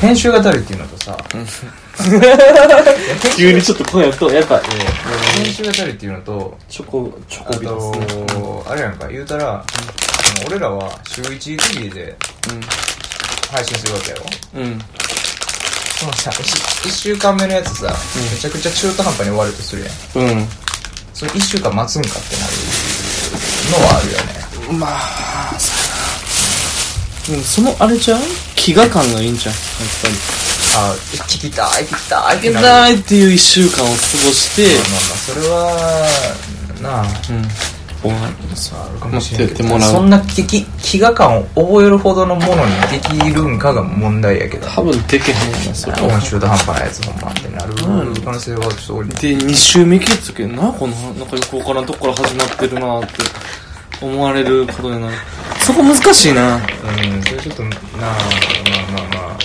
[0.00, 1.16] 編集がだるいっていうのとさ、
[3.36, 4.60] 急にちょっと声やとやっぱ
[5.36, 8.26] 編集がだるいっていうのとチョコチョあコビですね。
[8.26, 9.62] とあれやんか言うたら、
[10.38, 12.16] その俺らは週1区切りで
[13.52, 14.24] 配信するわけやろ。
[14.56, 14.62] うん。
[14.62, 14.82] うん
[16.00, 17.94] そのさ 1, 週間目のやつさ、
[18.32, 20.26] めちゃくちゃ中途半端に終わるとするやん。
[20.26, 20.48] うん。
[21.12, 22.52] それ1週間待つんかってなる
[23.82, 24.40] のはあるよね。
[24.78, 28.20] まあそうんそのあれじゃん
[28.60, 29.62] 飢餓感がいいんじゃんやっ
[30.02, 30.14] ぱり。
[30.76, 32.36] あ聞きたい聞きたい。
[32.36, 34.62] っていけなるないっていう一週間を過ごして。
[34.68, 35.56] まあまあまあそれは
[36.82, 37.04] なあ。
[37.04, 37.42] うん。
[38.00, 39.54] 終わるそうあるかもしれんけど。
[39.54, 39.92] 待っててもらう。
[39.92, 44.66] そんな飢餓感を覚えるほどのものにできるんかが問題やけど。
[44.68, 47.74] 多分できへんなそれ今中途半端なやつほんまってなる。
[48.24, 50.72] 可能性はちょっと俺で2週目聞いた時にな？
[50.72, 53.08] このなんかよくわからんとこから始まってるなって
[54.00, 55.16] 思われることになる。
[55.60, 56.56] そこ難しいな。
[56.56, 57.22] うん。
[57.22, 58.12] それちょっとなあまあ
[58.92, 59.38] まあまあ。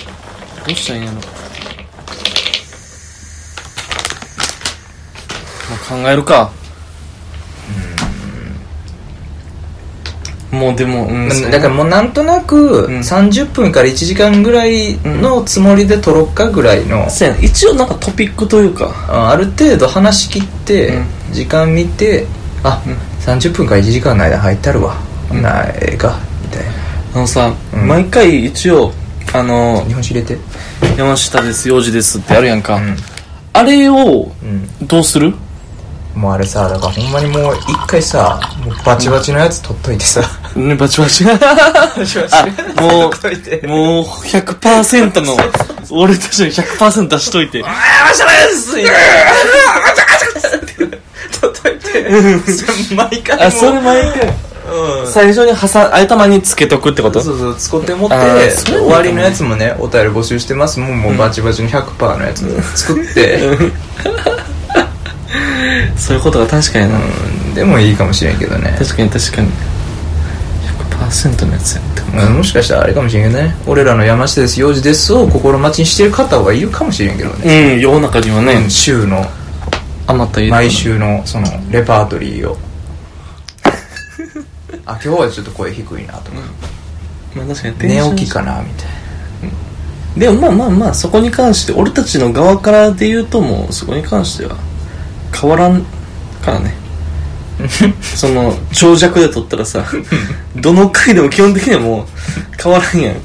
[0.66, 1.18] どうしたらいいんやろ。
[5.70, 6.50] まあ考えるか。
[10.50, 13.00] もうでも、うん、そうだからもうなんとなくん。
[13.00, 17.40] 30分から1時間ぐらいのつもりで撮ろっかぐらいの、そうやな。
[17.42, 18.90] 一応なんかトピックというか。
[19.08, 22.26] あある程度話し切って、う時間見て
[22.62, 22.82] あ、
[23.26, 24.96] 30分から1時間の間入ったるわ、
[25.32, 26.70] なええかみたいな。
[27.14, 27.88] あのさ、うん。
[27.88, 28.92] 毎回一応
[29.34, 30.38] あの日本酒入れて。
[30.96, 32.96] 山下です幼児ですってやるやんか、うん。
[33.52, 34.86] あれをうん。
[34.86, 35.34] どうする？
[36.14, 40.22] もうあれさだからほんまにもう一回さもうバチバチのやつ取っといてさ、
[40.56, 41.24] ねバチバチ。
[41.24, 41.36] バ
[42.06, 42.26] チバ
[42.78, 43.10] あもう
[43.68, 45.36] もう100%の
[45.90, 47.62] 俺たちの100%出しといて。
[47.64, 47.68] あ
[48.10, 48.72] あしゃです！
[51.40, 51.75] 取っとい
[52.94, 53.46] 毎回もう。
[53.46, 54.34] あそれ毎回。
[54.68, 55.06] うん。
[55.06, 57.20] 最初に挟頭につけとくってこと？
[57.20, 63.38] そうそう使って持ってあーそれ終わりのやつもねお便り募集してますもうもうバチバチの100%のやつ作って、
[65.96, 68.74] そういうことが確かにな、うん、でもいいかもしれんけどね。
[68.78, 69.48] 確かに確かに。
[71.00, 72.02] 100%のやつやって。
[72.14, 73.54] まあもしかしたらあれかもしれんけどね。
[73.66, 79.24] 俺らの山下です幼児ですを心待ちにしてる方はいるかもしれんけどね、うん世の中にはね、週の
[80.06, 82.56] あまた毎週のそのレパートリーを。
[84.86, 86.38] あ今日はちょっと声低いなとか、
[87.34, 88.86] まあ確かに寝起きかなみたい
[90.16, 94.56] でもまあまあまあそこに関して俺たちの側からで言うともうそこに関しては
[95.34, 95.82] 変わらん
[96.42, 96.74] からね。
[98.14, 99.82] その長尺で撮ったらさ
[100.56, 102.06] どの回でも基本的にはもう
[102.62, 103.14] 変わらんやん。
[103.14, 103.20] な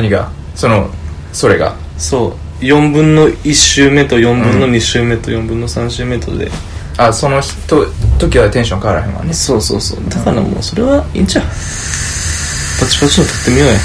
[0.00, 0.28] 何が？
[0.54, 0.90] その
[1.32, 1.74] それが？
[1.96, 6.50] そう4分の1週目と4分の2週目と4分の3週目とで、
[6.96, 7.86] あその人
[8.18, 9.32] 時はテンション変わらへんわね。
[9.32, 10.08] そうそうそう。
[10.08, 11.44] だからもうそれはいいんちゃう？
[11.44, 13.78] パチパチの撮ってみようや。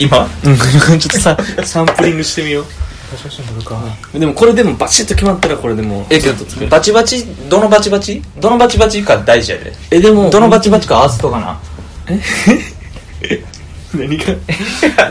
[0.00, 0.28] 今？
[0.44, 2.64] うんちょっとさサンプリングしてみよう。
[4.18, 7.24] でもこれでもバチッと決まったらこれでもうえけどバチバチ？
[7.48, 8.20] どのバチバチ？
[8.38, 9.72] どのバチバチか大事やで。
[9.90, 11.58] えでもどのバチバチか合わせとかな
[13.94, 14.24] 何が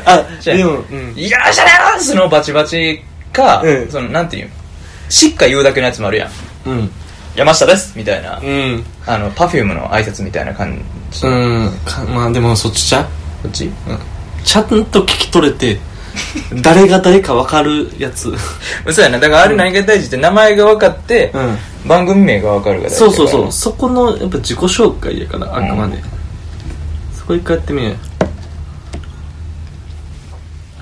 [0.06, 1.14] あでもうん。
[1.16, 3.02] いらっしゃいますのバチバチ
[3.34, 3.92] か、うん。
[3.92, 4.52] そのなんていうの
[5.10, 6.70] しっか言うだけのやつもあるやん。
[6.70, 6.92] うん。
[7.36, 8.86] 山下ですみたいな、うん。
[9.06, 10.80] あのパフュームの挨拶みたいな感
[11.12, 11.72] じ、こうん。
[11.86, 13.08] かまあでもそっちちゃ
[13.44, 13.72] うっち？
[14.44, 15.80] ちゃんと聞き取れて
[16.62, 18.34] 誰が誰か分かるやつ。
[18.92, 19.20] そうやな。
[19.20, 21.58] だからあれ何が大事って名前が分かって、うん。
[21.88, 22.92] 番組名が分かるから。
[22.92, 23.52] そうそうそう。
[23.52, 26.02] そこのやっぱ自己紹介やからあくまで、
[27.18, 28.00] そこ一回やってみようよよ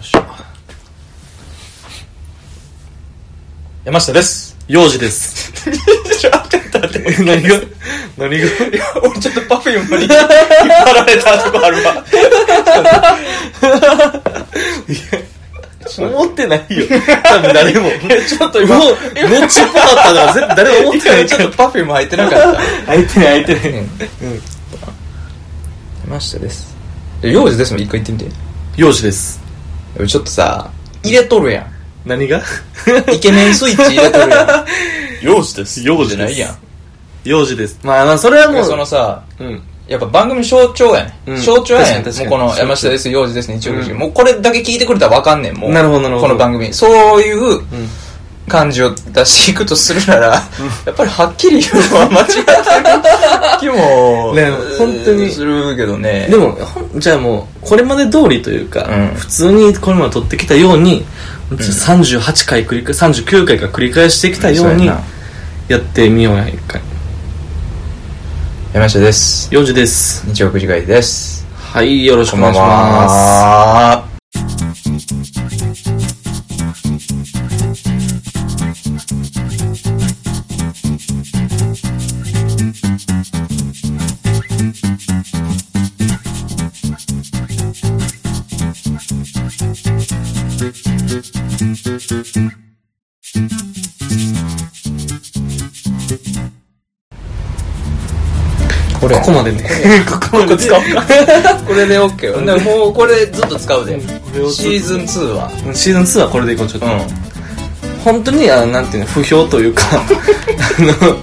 [0.01, 0.23] いしょ
[3.85, 4.56] 山下です。
[4.68, 5.51] 幼児です。
[6.19, 7.23] ち ょちょっと待って。
[7.23, 7.59] 何が？
[8.18, 8.35] 何が？
[8.35, 8.47] いや
[9.03, 12.03] 俺ちょっとパフュームに引っ張られたとこあるわ。
[16.00, 16.66] 思ってないよ。
[17.24, 17.90] 多分誰も。
[18.28, 18.97] ちょっと今もう
[19.29, 21.28] めっちゃっぽかったから絶対誰も思ってない。
[21.28, 22.62] ちょっとパフューム入ってなかった。
[22.88, 23.84] 相手ない相手ない。
[26.07, 26.75] 山下です。
[27.22, 27.84] 幼児ですもん。
[27.84, 28.35] 一回言ってみて。
[28.78, 29.40] 幼児です。
[30.07, 30.71] ちょっとさ
[31.04, 31.75] 入れとるやん
[32.06, 32.42] 何が？
[33.12, 34.66] イケメンスイッチ入れとるやん。
[35.25, 35.81] 幼児です。
[35.81, 36.16] 幼児です。
[36.18, 36.57] じゃないやん。
[37.24, 37.80] 幼児です。
[37.84, 39.62] まあまあそれはもうそのさうん。
[39.88, 41.42] やっぱ番組象徴やね、うん。
[41.42, 42.60] 象徴やねもうこの確かに。
[42.69, 45.72] 山下です幼児ですね一応、うんもうこれだけ聞いてくれたら分かんねんもう。
[45.72, 46.28] なるほどなるほど。
[46.28, 46.74] この番組。
[46.74, 47.90] そういううん
[48.47, 50.42] 感じを出していくとするなら、や
[50.92, 52.45] っぱりはっきり言うのは間違ってる
[53.59, 55.30] 気も、ね本当に。
[55.31, 56.27] するけどね。
[56.30, 56.57] でも
[56.95, 59.15] じゃあもうこれまで通りというか、うん。
[59.15, 61.06] 普通にこれまで撮ってきたように、
[61.51, 65.00] 38回繰り返39回か繰り返してきたようにや
[65.77, 66.81] ってみようや一回。
[68.74, 69.48] 山下です。
[69.53, 70.25] 幼児です。
[70.27, 71.45] 日曜9時会です。
[71.75, 74.07] はいよろしくお願いしま
[75.38, 75.44] す
[99.06, 99.62] これここまでね。
[100.10, 100.57] ここまで。
[100.57, 101.04] 使おうか。
[101.68, 102.42] これで OK よ。
[102.46, 104.00] でももうこれずっと使うで
[104.52, 105.52] シーズン2は。
[105.74, 107.02] シーズン2はこれでいこうちょっと、うん。
[108.04, 109.84] 本当にあのなんていうの不評というか。
[109.94, 111.18] あの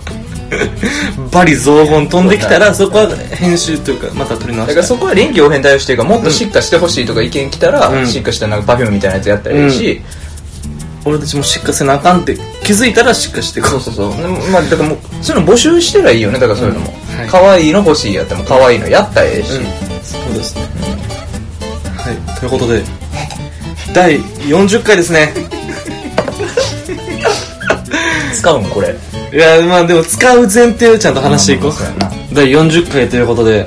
[1.32, 8.06] バリ雑言飛んできたらそこは編集というかまた取り直してだからそこは臨機応変対応していうかもっとしっかしてほしいとか意見来たら、うん。
[8.06, 10.02] しっかしたなんかパフュームみたいなやつやったらいいし、
[11.06, 14.16] 俺たちもしっかせなあかんって気づいたらしっかしていこそうそうそう。
[14.20, 16.94] でもまあだからもうそういうの募集してらいいよねだからそういうのも。
[16.96, 17.28] うんはい。
[17.28, 19.64] 可愛、いいの欲しいやっても可愛いのやったらええし、うん。
[20.02, 20.62] そうですね、
[21.96, 22.16] はい。
[22.40, 22.82] ということで
[23.94, 25.32] 第40回ですね。
[28.32, 28.96] 使うんこれ。
[29.32, 31.72] いやまあでも使う前提をちゃんと話していこう。
[32.34, 33.66] 第40回ということで、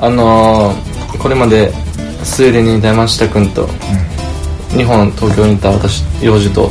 [0.00, 1.72] あのー、これまで
[2.24, 3.68] スウェーデンにいた山下君と、
[4.76, 6.70] 日本東京にいた私幼児と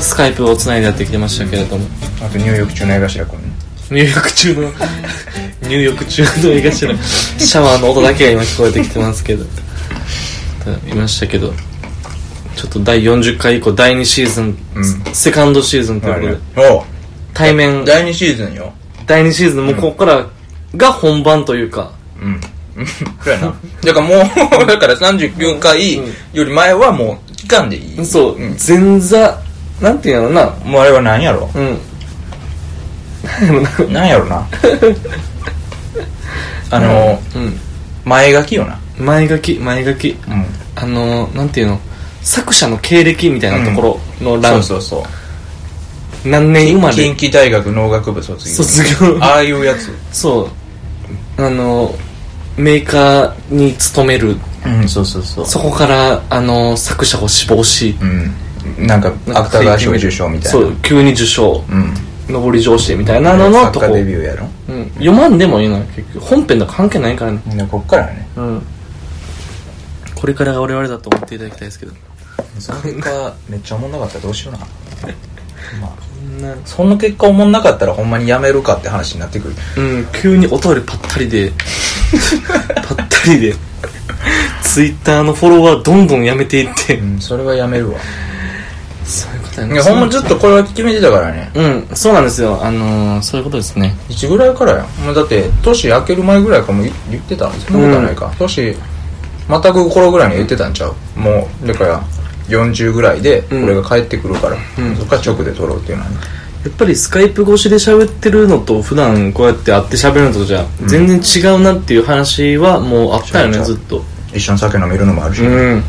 [0.00, 1.86] スカイプをつないでやってきてましたけれども。
[2.24, 3.41] あと入浴中の江頭君
[3.90, 4.72] 入浴中の
[5.68, 6.96] 入浴中の映画しの
[7.38, 9.44] シャワーの音だけが今聞こえてきてますけど。
[10.88, 11.52] いましたけど
[12.54, 15.14] ちょっと第40回以降第2シーズン、うん。
[15.14, 16.82] セカンドシーズンということで。
[17.34, 17.84] 対面。
[17.84, 18.72] 第2シーズンよ。
[19.06, 20.26] 第2シーズンもうここから
[20.76, 22.40] が本番というか、うん。
[23.24, 23.54] そうやな。
[23.82, 24.14] だからも
[24.62, 28.04] うだから39回より前はもう期間でいい。
[28.04, 28.56] そう、ん。
[28.66, 29.40] 前座
[29.80, 30.54] なんていうのな。
[30.64, 31.50] もうあれは何やろ？
[31.54, 31.78] うん
[33.90, 34.46] 何やろな。
[36.70, 37.58] あのうん。
[38.04, 38.78] 前書きよな。
[38.98, 40.16] 前書き前書き。
[40.28, 40.46] うん。
[40.74, 41.80] あのなんていうの？
[42.22, 45.06] 作者の経歴みたいなところの欄、そうそうそ
[46.24, 46.28] う。
[46.28, 46.94] 何年生まれ？
[46.94, 48.54] 近畿大学農学部卒業。
[48.54, 49.18] 卒業。
[49.20, 49.90] ああいうやつ。
[50.12, 50.48] そ
[51.38, 51.44] う。
[51.44, 51.94] あの
[52.56, 54.36] メーカーに勤める。
[54.64, 55.46] うんそうそうそう。
[55.46, 57.96] そこからあの作者を志望し。
[58.00, 58.32] うん。
[58.86, 60.50] なんか芥川賞受賞みたいな。
[60.52, 61.64] そう急に受賞。
[61.68, 61.92] うん
[62.32, 64.46] 上り上司みたいなののとこ、デビューやろ？
[64.68, 66.20] うん、読まんでもいいのよ結局。
[66.26, 67.40] 本編と関係ないからね。
[67.56, 68.62] でこっからねうん。
[70.14, 71.92] これからが我々だと思っていただきたいですけど。
[72.58, 74.58] その結果 めっちゃおもんなかったらどうしような。
[75.80, 75.90] まあ。
[75.90, 76.54] こんな。
[76.64, 79.54] その結果おもんなかったらほんまにやめるかって話になってくる。
[79.76, 80.06] うん。
[80.12, 81.52] 急にお便りぱったりで。
[82.76, 83.56] ぱったりで。
[84.62, 86.96] ツイッターのフォロワーどんどんやめていって。
[86.96, 87.98] うんそれはやめるわ。
[89.04, 91.50] そういういやほんまずっとこれは決めてたからね。
[91.54, 92.58] うんそうなんですよ。
[92.64, 93.94] あのー、そういうことですね。
[94.08, 94.86] いつぐらいからや？
[95.04, 97.50] もうだって年明ける前ぐらいからもう言言ってた？
[97.50, 98.74] そんなことはないか、年
[99.48, 100.94] 全く頃ぐらいに言ってたんちゃう？
[101.18, 102.02] もうだから
[102.48, 104.96] 40ぐらいでこれが帰ってくるから、うん。
[104.96, 106.16] そっから直で撮ろうっていうのはね。
[106.64, 113.66] やっぱりスカイプ越しで喋ってるのと普段こうやって会って喋るのとじゃ全然違うなっていう話はもうあったよね、違う違う。
[113.66, 114.04] ずっと。
[114.32, 115.82] 一緒に酒飲めるのもあるし、うん。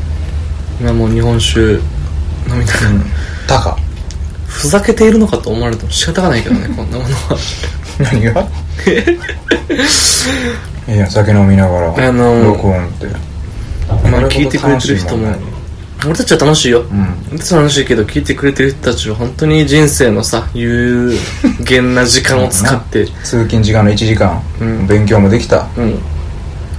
[0.82, 1.80] 今もう日本酒飲
[2.60, 3.04] みたいな、
[3.48, 3.78] タカ
[4.48, 7.38] ふざけているのかと思われても仕方がないけどね こんなものは。
[8.00, 8.48] 何が？
[10.94, 13.08] いや酒飲みながらあのー録音って。
[14.10, 15.28] まあ聞いてくれてる人も
[16.06, 21.18] 俺たちは楽しいよ、うん俺たちは楽しいけど聞いてくれてる人たちは本当に人生のさ有
[21.62, 24.88] 限な時間を使って 通勤時間の1時間、うん。
[24.88, 25.68] 勉強もできた。
[25.78, 25.82] う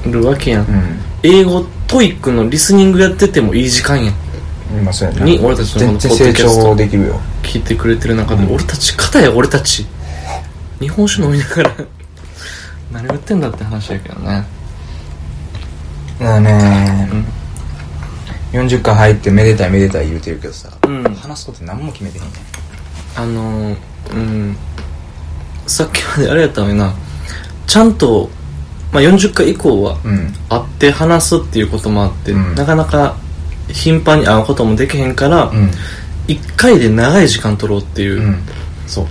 [0.08, 0.12] ん。
[0.12, 1.00] るわけやん、うん。
[1.22, 4.14] 英語 TOEIC のリスニングやっててもいい時間やん
[4.78, 7.20] 今そうやなに俺たちのこの全然成長できるよ。
[7.42, 9.86] 聞いてくれてる中で、俺たち片や俺たち。
[10.80, 11.72] 日本酒飲みながら
[12.92, 14.44] 何を言ってんだって話やけどね。
[16.20, 17.08] だからね、
[18.52, 21.02] 40回入ってめでたいめでたい言うてるけどさ、うん。
[21.02, 22.32] 話すこと何も決めてへんねん。
[23.16, 23.76] あのー
[24.12, 24.56] うん。
[25.66, 26.94] さっきまであれやったのにな。
[27.66, 28.30] ちゃんと、
[28.92, 30.32] まあ、40回以降はうん。
[30.48, 32.54] 会って話すっていうこともあって、うん。
[32.54, 33.16] なかなか
[33.68, 35.70] 頻繁に会うこともできへんから、うん。
[36.26, 38.38] 一回で長い時間取ろうっていう、うん。
[38.86, 39.06] そ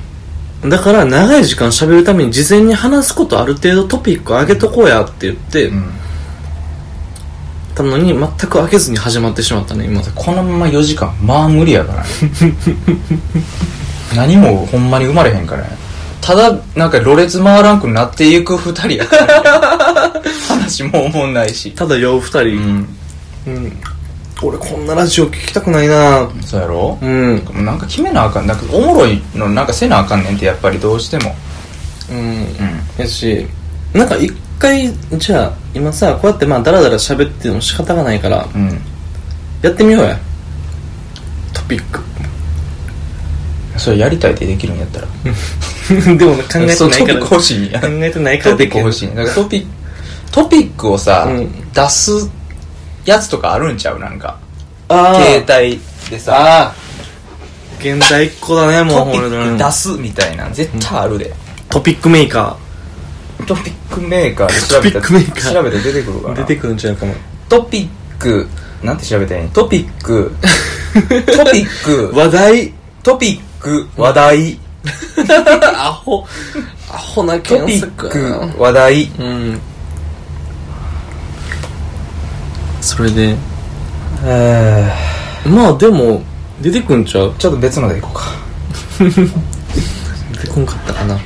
[0.64, 0.70] う。
[0.70, 5.94] だから長い時間喋るために事前に話すことある程度トピック上げとこうやって言って、うん。
[7.76, 10.02] たのに全く開けずに始まってしまったね今。
[10.02, 12.10] このまま4時間まあ無理やからね。
[14.16, 15.78] 何もほんまに生まれへんからね。
[16.22, 21.72] ただなんかろれつ回らんくなっていく二人やから、 話も思んないし。
[21.72, 22.40] ただ酔う二人。
[22.40, 22.88] うん。
[23.48, 23.78] うん、
[24.44, 26.30] 俺こんなラジオ聞きたくないな。
[26.46, 26.98] そうやろ？
[27.02, 27.66] うん。
[27.66, 28.48] なんか決めなあかん。
[28.48, 31.36] なんかおもろいのなんかせなあかんねんってやっぱりどうしても。
[32.12, 32.18] うん。
[32.18, 32.46] うん。
[32.98, 33.48] やし
[33.94, 38.70] なんか一回じゃあ今さこうやってまあダラダラ喋っても仕方がないからうん。
[39.62, 40.18] やってみようや。
[41.54, 42.02] トピック。
[43.78, 45.08] それやりたいってできるんやったら。
[46.18, 46.90] でもね考えてないから。
[46.90, 47.82] トピック欲しいや。
[47.82, 48.82] 考んえてないからトピできる。
[48.82, 49.08] ック欲しい。
[49.10, 49.68] だからトピ
[50.32, 51.72] トピックをさ、うん。
[51.74, 52.30] 出す
[53.06, 54.00] やつとかあるんちゃう？
[54.00, 54.38] なんか。
[54.90, 55.46] ああー。
[55.46, 55.80] 携帯
[56.10, 56.36] でさ。
[56.38, 56.76] ああ
[57.80, 61.34] 現代っ子だねもうトピック出すみたいな絶対あるで、
[61.70, 62.56] トピックメーカ
[63.46, 64.48] トピックメーカー。
[64.48, 65.54] で調べたトピックメーカー。
[65.54, 67.14] 調べて出てくるかなー出てくるんちゃうかも。
[67.50, 67.88] トピッ
[68.20, 68.48] ク。
[68.82, 69.50] なんて調べたらいい？
[69.50, 70.32] トピック。
[70.94, 72.12] トピック。
[72.18, 72.74] 話題。
[73.04, 73.90] トピック。
[73.98, 74.60] 話題。
[75.76, 76.26] アホ。
[76.90, 78.62] アホなトピック。
[78.62, 79.04] 話題。
[79.20, 79.62] うん
[82.84, 83.36] それで。
[84.26, 84.92] え
[85.46, 86.22] まあでも
[86.62, 87.30] 出てくんちゃう？
[87.32, 88.26] ーちょっと別のでいこうか。
[89.00, 91.18] 出てこんかったかな。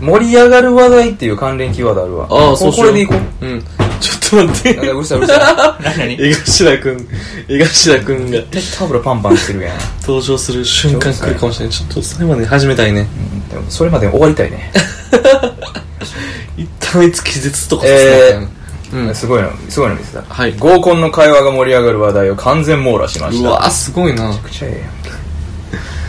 [0.00, 2.26] 盛り上がる話題っていう関連キーワードあるわ。
[2.30, 3.46] ああそうこれでいこう。
[3.46, 3.62] うん。
[4.00, 4.78] ちょっと待って。
[4.90, 5.84] うるさいうるさい。
[5.84, 7.08] 何何 江頭くん。
[7.48, 8.38] 江頭くんが。
[8.78, 11.74] タブロパンパンしてるやん、登場する瞬間来るかもしれない。
[11.74, 13.00] ちょっとそれまで始めたいね。
[13.00, 14.72] うん、でもそれまで終わりたいね。
[16.56, 18.55] 一旦いつ気絶とかさえせなあかん
[18.96, 19.14] うん。
[19.14, 20.22] すごいのすごいの見せた。
[20.22, 20.56] はい。
[20.56, 23.48] 合コンの会話が盛り上がる話題を完全網羅しました。
[23.48, 24.28] うわすごいな。
[24.28, 24.90] めちゃくちゃええやん。
[25.02, 25.10] け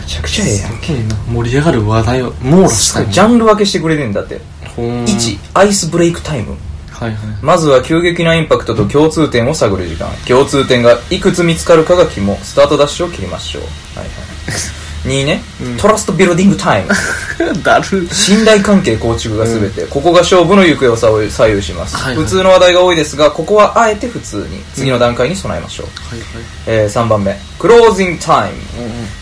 [0.00, 0.72] めちゃくちゃええやん。
[0.72, 4.40] すごいな盛り上がる話題を網羅したいジャンル分けしてくれてんだって。
[4.74, 5.04] ほん。
[5.04, 6.56] 1アイスブレイクタイム。
[6.90, 7.18] はいはい。
[7.42, 10.08] まずは急激なインパクトと共通点を探る時間。
[10.26, 12.36] 共通点がいくつ見つかるかが肝。
[12.36, 13.62] スタートダッシュを切りましょう。
[13.62, 14.08] はいはい
[15.08, 15.42] 2ね、
[15.80, 18.08] トラストビルディングタイムだる。
[18.12, 22.24] 信頼関係構築が全て、ここが勝負の行方を左左右します、はいはい。
[22.24, 24.62] 普通の話題が多いですがここはあえて普通に。
[24.74, 26.28] 次の段階に備えましょう、はいはい。
[26.66, 27.36] えー3番目。
[27.58, 28.58] クロージングタイム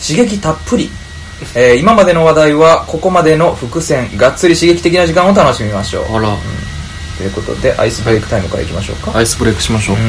[0.04, 0.90] 刺激たっぷり、
[1.54, 6.16] えー今までの話題はここまでの伏線がっつり刺激的な時間を楽しみましょう。
[6.16, 6.36] あら。
[7.16, 9.96] ということでアイスブレイクタイムからいきましょうか、アイスブレイクしましょう。
[9.96, 10.02] うん。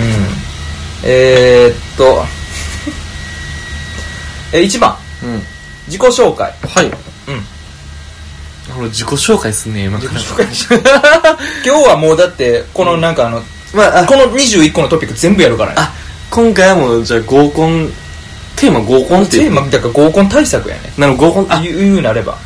[1.03, 2.25] えー、っと。
[4.51, 4.97] えー、1番。
[5.23, 5.56] うん
[5.87, 6.53] 自己紹介。
[6.67, 6.85] はい。
[6.85, 6.93] うん。
[8.77, 10.11] 俺自己紹介すんね今から。
[10.11, 10.19] 今
[11.63, 13.41] 日はもうだってこのなんかあの、
[13.73, 15.75] まああこの21個のトピック全部やるからね。
[15.79, 15.93] あ
[16.29, 17.89] 今回はもうじゃあ合コン
[18.57, 19.43] テーマ合コンっていう。
[19.43, 20.93] テーマだから合コン対策やね。
[20.97, 21.61] なの合コンあ。
[21.61, 22.37] 言う言うなれば。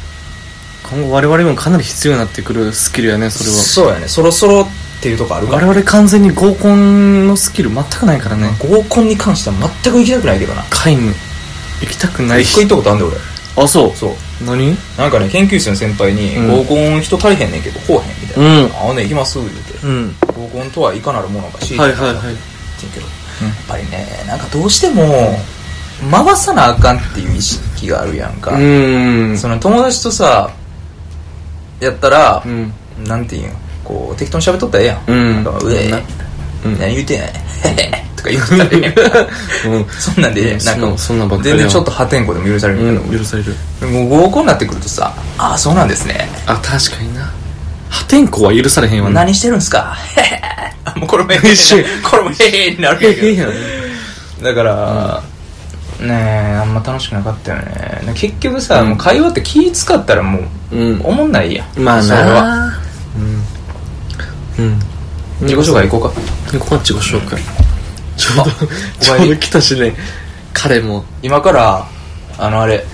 [0.84, 3.56] 今後我々もかなり必要になってくるスキルやねそれは。
[3.56, 4.08] そうやね。
[4.08, 4.66] そろそろっ
[5.02, 5.68] ていうとこあるから。
[5.68, 8.50] 我々完全に合コンのスキル全くないからね。
[8.60, 10.64] 合コンに関しては全く行きたくないけどな。
[10.70, 11.14] 皆無。
[11.82, 12.44] 行きたくない。
[12.44, 13.31] 一回行ったことあんで俺
[13.62, 13.96] あそう。
[13.96, 14.12] そう。
[14.46, 14.76] 何？
[14.98, 16.48] なんかね研究室の先輩にうん。
[16.60, 18.66] 合コン人足りへんねんけど来おへんみたいな、うん。
[18.66, 19.88] あほんで行きます言うて。
[19.88, 20.16] うん。
[20.28, 22.34] 合コンとはいかなるものかしはいはいはい。
[22.34, 22.42] って
[22.82, 23.12] 言うけど、や
[23.52, 25.38] っぱりねなんかどうしても
[26.10, 30.52] 回さなあかんっていう意識があるやんか、その友達とさ
[31.80, 32.74] やったらう、ん。
[33.06, 33.56] なんていうん？
[33.84, 35.34] こう適当に喋っとったらええやん、うん。
[35.36, 35.92] なんかうえ
[36.64, 37.20] 何言うてん
[37.76, 38.82] ねんとか言ってたらええ
[39.66, 40.24] やんうんそん。
[40.24, 40.66] なんで、うん
[41.20, 43.56] なんか全然ちょっと破天荒でも許されるけど、うん許される。
[43.90, 46.28] もう合コンになってくるとさああそうなんですね。
[46.46, 47.32] あ確かにな。
[47.90, 49.22] 破天荒は許されへんわな。
[49.22, 49.96] 何してるんすか？
[50.18, 53.52] へうこれもへへ 一緒これもへへになるへけど。
[54.44, 55.22] だから、
[56.00, 58.12] ねえあんま楽しくなかったよね。
[58.16, 58.90] 結局さ、うん。
[58.90, 60.40] もう会話って気使ったらも
[60.72, 61.02] う、うん。
[61.04, 61.80] おもんないやん。
[61.80, 62.26] まあそれは。
[62.44, 62.80] な
[64.58, 64.64] うん。
[64.66, 64.80] うん。
[65.42, 66.12] 自己紹介行こう
[66.54, 66.58] か。
[66.60, 67.40] ここは自己紹介
[68.22, 68.46] ちょうどあ
[69.02, 69.96] ちょうど来たしね。
[70.54, 71.04] 彼も。
[71.24, 71.86] 今から
[72.38, 72.86] あのあれ。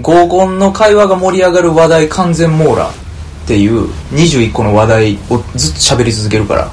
[0.00, 2.86] 合コンの会話が盛り上がる話題完全網羅。
[2.86, 6.70] っていう21個の話題をずっと喋り続けるから。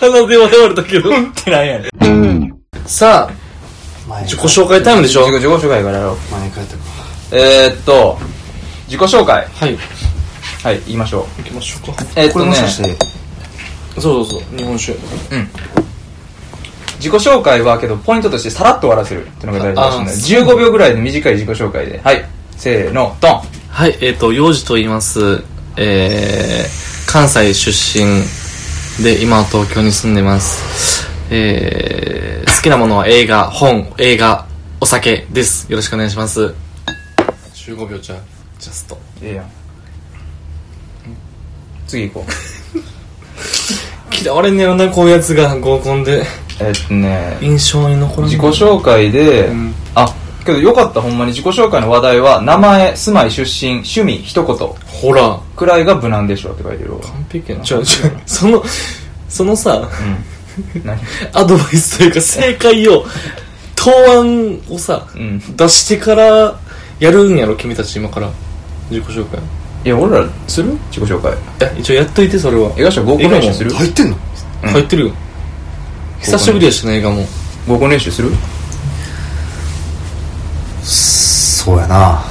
[0.00, 2.54] 鼻で笑われたけどってなんやねん。
[2.86, 3.28] さ
[4.08, 5.26] あ自己紹介タイムでしょ？
[5.26, 6.16] 自己自己紹介からやろう。
[6.30, 6.82] 前帰ったか
[7.32, 8.18] えー、っと
[8.86, 9.46] 自己紹介。
[9.56, 9.76] はい
[10.64, 11.42] はい言いましょう。
[11.42, 12.02] 行きましょうか。
[12.02, 12.46] これえーっとね。
[12.46, 12.96] もしかして
[14.00, 14.92] そうそうそう日本酒。
[14.92, 15.48] うん。
[16.96, 19.26] 自己紹介はけどポイントとしてさらっと終わらせる。
[19.26, 22.00] っていうのが大事ああらしいんで15秒ぐらいで短い自己紹介で。
[22.02, 22.24] はい。
[22.56, 23.42] せーのドン。
[23.68, 25.42] はいえっ、と幼児と言います。
[25.76, 31.06] えー、関西出身で今は東京に住んでます。
[31.28, 34.46] えー、好きなものは映画本映画
[34.80, 35.70] お酒です。
[35.70, 36.54] よろしくお願いします。
[37.52, 38.16] 15秒じゃ
[38.58, 38.98] ジャスト。
[39.20, 39.63] ええやん
[41.86, 42.30] 次行こう。
[44.22, 46.24] 嫌われんねやろなこういうやつが合コンで。
[46.60, 49.74] えーっとね印象に残る自己紹介で、うん。
[49.94, 50.06] あ
[50.44, 54.56] けどよかったほんまに自己紹介の話題は名前住まい出身趣味一言。
[54.86, 55.40] ほら。
[55.56, 57.00] くらいが無難でしょって書いてるわ。
[57.00, 57.64] 完璧やな。
[57.64, 58.62] ちょちょ その
[59.28, 59.88] そのさ
[60.76, 60.82] うん。
[60.84, 60.98] 何？
[61.32, 63.04] アドバイスというか正解を
[63.74, 65.56] 答案をさうん。
[65.56, 66.54] 出してから
[67.00, 68.30] やるんやろ君たち今から。
[68.90, 69.40] 自己紹介
[69.84, 70.72] いや俺らする？
[70.90, 71.32] 自己紹介。
[71.32, 72.72] いや一応やっといてそれは。
[72.76, 73.70] 映画賞合コン練習する？
[73.72, 74.16] 入ってんの？
[74.62, 74.70] うん。
[74.70, 75.12] 入ってるよ。
[76.20, 77.26] 久しぶりやしな映画も。
[77.68, 78.30] 合コン練習する？
[80.82, 82.22] そうやな。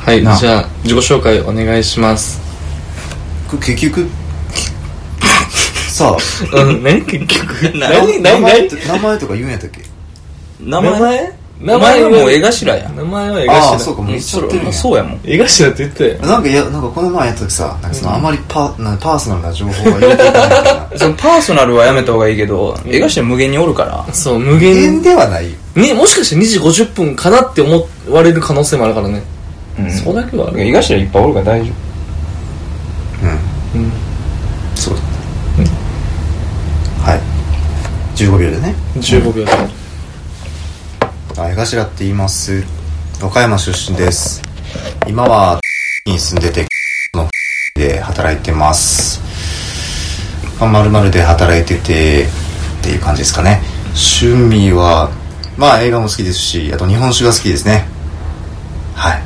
[0.00, 0.36] はいなあ。
[0.38, 2.40] じゃあ自己紹介お願いします。
[3.50, 4.08] これ結局？
[5.88, 6.16] さ
[6.54, 7.72] うんね結局？
[7.76, 8.40] 名何何何？
[8.42, 9.82] 前って名前とか言うんやったっけ？
[10.60, 11.32] 名名前？
[11.60, 12.88] 名前はもう絵頭や。
[12.90, 13.74] 名前は絵あ頭。
[13.74, 15.20] あそうかもう言っちゃってるんやそうやもん。
[15.24, 20.70] 絵頭って言ったよなんかいやなんかこの前やった時さなんかそのあまりパ,、なパーソナルな情報が入れていかないみた。
[20.70, 24.04] い なそのパーソナルはやめた方がいいけど絵頭無限におるから。
[24.14, 25.56] そう無無限限ではないよ。
[25.74, 29.22] ねもしかして2時50分かなって思われる可能性もあるからね。
[29.78, 29.90] うん。
[29.90, 30.60] そこだけはある。
[30.60, 31.72] 絵頭いっぱいおるから大丈
[33.74, 33.80] うん。
[33.80, 33.92] うん。
[34.74, 35.00] そうだ
[37.12, 37.20] はい。
[38.16, 38.74] 15秒でね。
[39.00, 39.50] 15秒で
[41.40, 42.64] あ江頭って言います？
[43.22, 44.42] 岡山出身です。
[45.06, 45.60] 今は
[46.04, 46.66] に住んでて
[47.14, 47.28] の
[47.76, 49.20] で働いてます。
[50.58, 52.26] まあ丸々で働いててっ
[52.82, 53.62] ていう感じですかね。
[54.20, 55.12] 趣味は
[55.56, 57.86] まあ映画も好きですしあと日本酒が好きですね。
[58.96, 59.22] はい。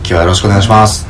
[0.00, 1.06] 今日はよろしくお願いします。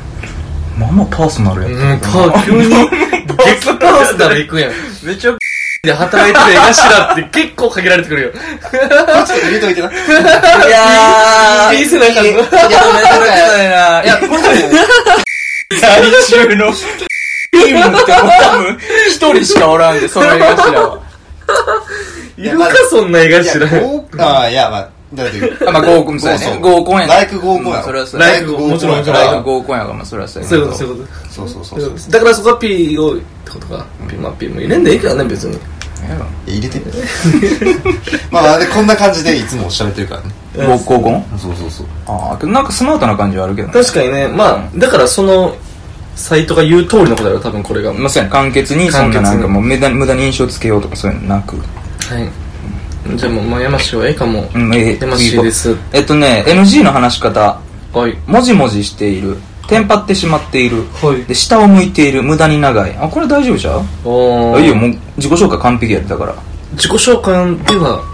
[0.77, 4.73] 夫まあまあパーソナルやうんパー急に激パーソナル行くやん。
[5.05, 5.37] めっちゃ
[5.83, 8.33] で働いてる絵頭って結構限られてくるよ。
[8.33, 9.91] ちょっと入れといてな。
[9.91, 9.95] い
[10.71, 11.75] やー。
[11.77, 12.83] いいせなあかんのいやめちゃくちゃ
[13.49, 14.41] ないないやこれ
[15.81, 18.23] 在中のチームって多
[18.59, 21.03] 分一人しかおらんでその絵頭は。
[22.37, 26.59] いるかそんな絵いや頭合ああいやまあだって あまあ合コンそうやね。
[26.61, 27.12] 合コンやね。
[27.14, 27.76] ライク合コンや。
[27.79, 28.21] ろそれはそう。
[28.21, 29.17] ライクもちろんもちろん。
[29.17, 30.79] ライク合コンやからまあそれはそうやそういうこと。
[30.79, 31.81] そういうこそうそうそと。
[31.81, 33.85] うそうだからそこは P をってことか。
[34.09, 35.59] P まあ P も入れんでいいけどね別に。
[36.47, 36.81] 入れて。
[38.31, 40.14] まあまあでこんな感じでいつも喋ってるか
[40.57, 40.67] らね。
[40.67, 41.25] 合合コン？
[41.38, 41.87] そうそうそう。
[42.07, 43.75] ああなんかスマートな感じはあるけどね。
[43.75, 44.29] 確かにね。
[44.29, 45.55] まあだからその
[46.17, 47.93] サイトが言う通りのことだよ多分これが。
[47.93, 48.33] まあそうやね。
[48.33, 51.57] 簡潔にそんな簡潔になんかもう無駄に無駄に印象つけようとかそういうのなく。
[51.57, 51.62] は
[52.19, 52.29] い
[53.17, 54.49] じゃあもうまあ山氏はええかも。
[54.55, 55.77] うんええ山氏です。
[55.93, 57.61] えっとね NG の話し方。
[57.93, 58.17] はい。
[58.27, 59.37] もじもじしている。
[59.69, 60.85] テンパってしまっている。
[61.03, 61.25] はい。
[61.25, 62.23] で下を向いている。
[62.23, 62.97] 無駄に長い。
[62.97, 63.83] あこれ大丈夫じゃう？
[64.05, 64.75] おあいいよ。
[64.75, 66.35] もう自己紹介完璧やってたから。
[66.73, 67.35] 自己紹介
[67.67, 68.05] では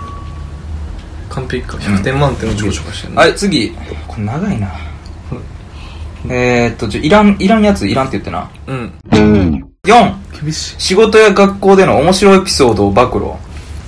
[1.31, 1.77] 完璧か。
[1.77, 3.19] 100点満点の自己紹介してるね。
[3.19, 3.71] はい次。
[4.07, 4.69] これ長いな。
[6.29, 8.51] えー、っとちょいらんいらんやついらんって言ってな。
[8.67, 8.93] うん。
[9.85, 10.75] 4厳しい。
[10.79, 13.33] 仕事や学校での面白いエピソードを暴露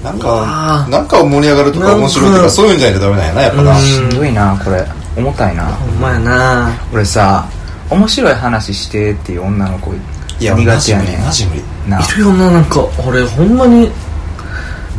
[0.03, 3.77] なんわかあなんか盛り上がるとか面白いとかかそういうんじゃないとダメなんやなやっぱな。
[3.77, 3.85] うん。
[3.85, 4.87] しんどいなこれ。
[5.17, 5.67] 重たいな。
[5.67, 6.73] ほんまやな。
[6.93, 7.49] 俺さ
[7.91, 9.93] 面白い話してっていう女の子
[10.41, 11.63] いや苦手やねマジ無理い
[12.17, 12.87] るよななんか。
[13.07, 13.91] 俺ほんまに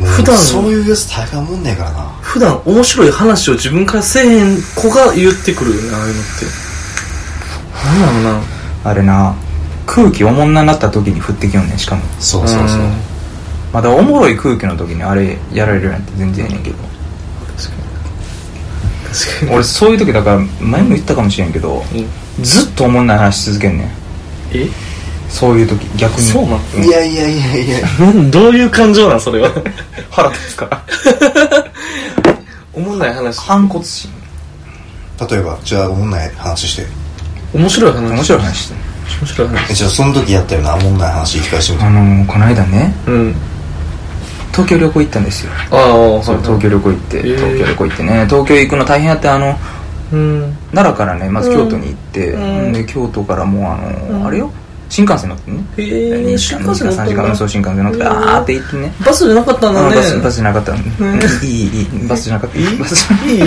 [0.04, 0.36] 普段。
[0.36, 2.02] そういうやつ大概もんねえからな。
[2.20, 6.44] 普段面白い話を自分からせえへん子が言ってくるよねああいうのって。
[7.86, 8.40] なんだろう
[8.84, 8.90] な。
[8.90, 9.34] あれな
[9.86, 12.02] 空気おもんなになった時に降ってきよんねんしかも。
[12.18, 12.80] そうそうそう。
[12.80, 13.09] うん
[13.72, 16.76] まだおもろい空気の時にあれやられるなんて全然ええねんけど。
[19.16, 19.52] 確かに。
[19.54, 21.82] 俺そういう時だから前も言ったかもしれんけど
[22.42, 23.88] ずっとおもんない話し続けんねん。
[24.52, 24.68] え？
[25.28, 26.26] そういう時逆に。
[26.26, 27.88] そうなのいやいやいやいや。
[28.00, 29.50] なんどういう感情なんそれは？
[30.10, 30.66] 腹立つか。
[30.66, 30.82] ら
[32.74, 33.38] おもんない話。
[33.40, 34.10] 反骨心。
[35.30, 36.86] 例えばじゃあおもんない話して。
[37.54, 38.00] 面白い話？
[38.10, 38.74] 面白い話して
[39.20, 39.70] 面白い話。
[39.70, 43.34] えじゃあその時やったようなおもんない話聞かしてみてあのー、この間ねうん
[44.52, 45.52] 東京旅行行ったんですよ。
[45.70, 48.26] ああそう東京旅行行って、東京旅行行ってね。
[48.26, 49.56] 東京行くの大変やってあの
[50.12, 50.56] うん。
[50.72, 52.72] 奈良からねまず京都に行って、うん。
[52.72, 54.26] で京都からもうあの、うん。
[54.26, 54.50] あれよ
[54.90, 55.64] 新幹線乗ってね。
[55.78, 58.92] へ2え時間2時間3時間そう新幹線乗ってあーって行ってね。
[59.06, 59.86] バスじゃなかったんだね。
[59.88, 62.58] あバスバスじゃなかった、んいいいいバスじゃなかった。
[62.58, 62.76] いい？
[62.76, 63.38] バスじゃい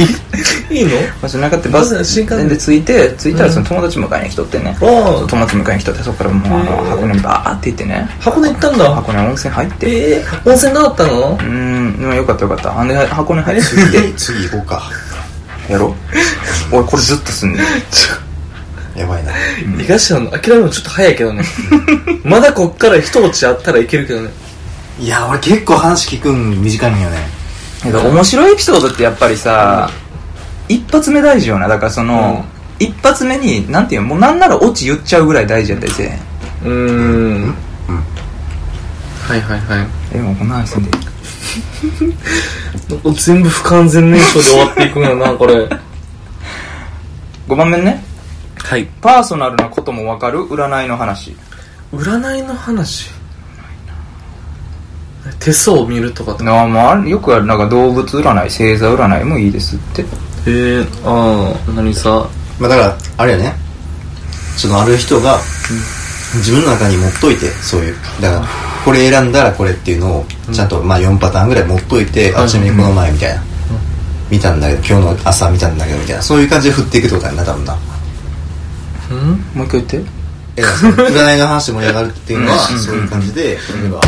[0.72, 0.78] い？
[0.80, 0.92] いいの？
[1.22, 1.70] バスじゃなかった。
[1.70, 2.48] バス新幹線。
[2.50, 8.08] で着いて着いたらその友達迎えに来とってね、友達迎えに来とってそこからもう箱根にバーって行ってね。
[8.22, 8.96] 箱根行ったんだ。
[8.96, 9.90] 箱根温泉入って。
[9.90, 11.34] ええ温泉どうだったの？
[11.34, 11.98] うーん。
[12.02, 12.80] まあよかったよかった。
[12.80, 14.82] あんで箱根入って着いて次行こうか。
[15.70, 16.76] やろう。
[16.76, 17.62] 俺これずっとすんねん
[18.96, 19.34] やばいな。
[19.80, 21.44] 東野の諦めるのちょっと早いけどね。
[22.24, 24.30] まだこっから一落ちあったらいけるけどね。
[25.00, 27.18] いや俺結構話聞くん短いんよね。
[27.82, 29.90] けど面白いエピソードってやっぱりさ、
[30.70, 32.46] 一発目大事よなだからその、
[32.80, 36.20] 一発目になんていうのもうなんならオチ言っちゃうぐらい大事やったりせえへん。
[36.66, 37.56] うーん。
[39.28, 39.88] はいはいはい。
[40.14, 40.82] えもうこんな話で。
[43.18, 45.68] 全部不完全燃焼で終わっていくんやなこれ。
[47.48, 48.04] 5番目ね
[48.64, 48.88] はい。
[49.02, 50.40] パーソナルなことも分かる？
[50.46, 51.36] 占いの話。
[51.92, 53.12] 占いの話？
[55.40, 57.46] 手相を見るとかとかなまあよくある。
[57.46, 60.02] なんか動物占い星座占いもいいですって。
[60.02, 60.06] へ
[60.82, 62.28] えああ何さ？
[62.60, 63.54] まあだからあれやね。
[64.58, 65.38] そのある人が
[66.36, 67.96] 自分の中に持っといてそういう。
[68.22, 68.46] だから
[68.86, 73.44] これ選んだらこれっていうのをちゃんとまあ4パターンぐらい持っといて、あちなみにこの前みたいな、
[74.30, 76.22] 見たんだけど今日の朝見たんだけどみたいな。
[76.22, 77.78] そういう感じで振っていくってことやんな多分な
[79.12, 79.44] うん？
[79.56, 80.12] もう一回言って。
[80.56, 82.80] え占いの話で盛り上がるっていうのはうん。
[82.80, 83.56] そういう感じで例
[83.88, 84.00] えば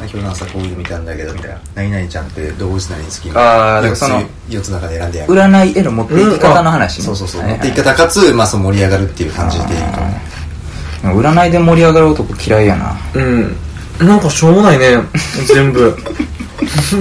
[0.00, 1.60] 今日の朝こういうの見たんだけどみたいな。
[1.74, 5.32] 何々ちゃんって動物何好きあーだからその4つの中で選んでやる。
[5.32, 7.04] 占いへの持っていき方の話ね。
[7.04, 12.96] そうそうそう、持っていき方かつ、まあ、そう盛り上がるっていう感じでいいと思う占いで盛り上がる男嫌いやな。
[13.14, 13.56] うん。
[14.00, 14.98] なんかしょうもないね。
[15.46, 15.96] 全部。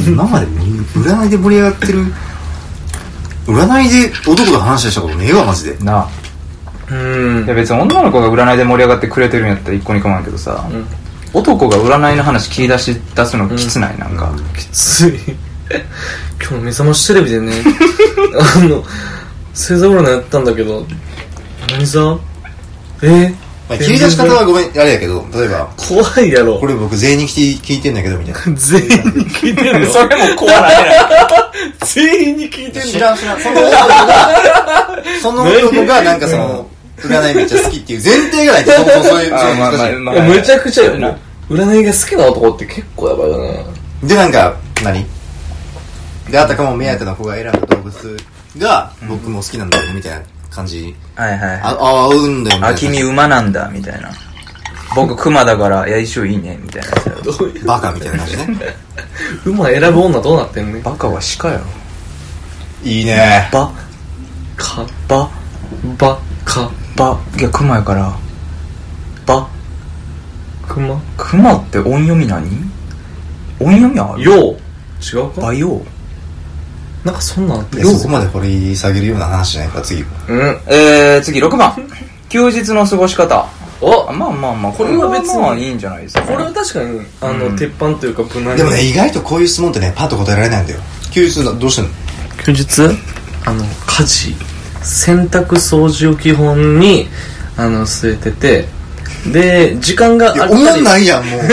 [0.08, 2.06] 今まで占いで盛り上がってる。
[3.48, 5.78] 占いで男と話したことねえわマジで。
[5.84, 6.10] なあ
[6.91, 7.45] うん。
[7.45, 10.88] いや別に女の子が占いで盛り上がってくれてるんやったら一個に構わんけどさ、ん。
[11.34, 15.13] 男が占いの話切り出し出すのきつない、なんか、きつい。
[16.39, 17.54] 今日の目覚ましテレビでね。
[18.56, 18.84] あの
[19.54, 20.86] 星座占いやったんだけど。
[21.69, 22.17] 何座？
[23.02, 23.34] え？
[23.67, 26.58] まあ、切り出し方はごめんあれやけど例えば怖いやろ。
[26.58, 28.39] これ僕全員に聞い聞いてんだけどみたいな。
[28.58, 28.91] 全員に
[29.30, 29.91] 聞いてんの？
[29.91, 30.76] それも怖ない
[31.82, 32.91] 全員に聞いてんの？
[32.91, 33.41] 知らん知らん。
[33.41, 41.16] その男がその男がなんかその占いめっちゃ好きっていう前提がないとそうそうそういう あそういうまあまあ難しいまあいやむちゃくちゃよな。
[41.50, 43.66] 占いが好きな男って結構やばいよね
[44.04, 45.06] でなんか何？
[46.30, 48.18] であたかも目当ての子が選んだ動物
[48.58, 50.94] が僕も好きなんだよねみたいな感じ。
[51.16, 51.40] はいはい。
[51.64, 54.12] ああ合うんだよみたいあな君馬なんだみたいな。
[54.96, 56.88] 僕熊だからいや一緒いいねみたいな。
[56.90, 57.66] やつやろどういう？
[57.66, 58.46] バカみたいな感じね。
[59.46, 61.62] 馬選ぶ女どうなってんねバカは鹿やろ。
[62.84, 63.48] いいね。
[63.54, 63.70] バ。
[64.58, 65.30] かバ
[65.98, 68.14] ばかバいや熊やから。
[69.26, 69.48] バ
[70.68, 72.46] くま熊って音読み何？
[73.60, 74.24] 音読みある？
[74.24, 74.58] よう。
[75.02, 75.42] 違うか？
[75.42, 75.82] バヨ
[77.06, 80.02] なんかそんなんあったいやそこまで掘り下げるような話じゃないから次。
[80.02, 80.08] うん。
[80.68, 81.74] えー、次6番。
[82.30, 83.48] 休日の過ごし方。
[83.80, 84.10] お！
[84.10, 86.24] あまあまあまあこれは別ににまあいいんじゃないですか。
[86.24, 87.56] これは確かにあの、うん。
[87.56, 90.80] 鉄板というか無難でもね意外とこういう質問ってねパッと答えられないんだよ。
[91.12, 91.92] 休日のどうしてんの？
[92.44, 92.82] 休日？
[93.46, 94.36] あの家事
[94.88, 97.08] 洗濯掃除を基本に
[97.58, 98.65] あの据えてて
[99.32, 100.63] で時間があいやったり。
[100.63, 101.41] 思んないやんもう。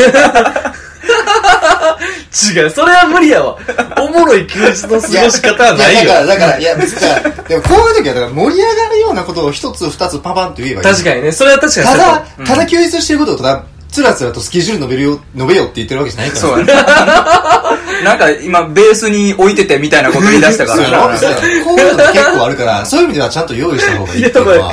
[2.34, 3.56] 違うそれは無理やわ。
[4.00, 6.10] おもろい休日の過ごし方はないよ。
[6.10, 7.00] やだからだからいや別に
[7.48, 10.86] でもこういう時はだから盛り上がるようなことを一つ二つパパンと言えばいい。
[10.86, 13.64] 確かにねそれは確かにただそうただ休日してることをただ
[13.94, 16.40] つらつらとスケジュール述べるよ述べよって言ってるわけじゃないから。
[16.40, 16.72] そうやね。
[18.04, 20.80] なんか今ベースに置いててみたいなこと言い出したから。
[20.80, 24.72] ろそうやろこういうのって結構あるからそういう意味ではちゃんと用意した方がいいっていうのは。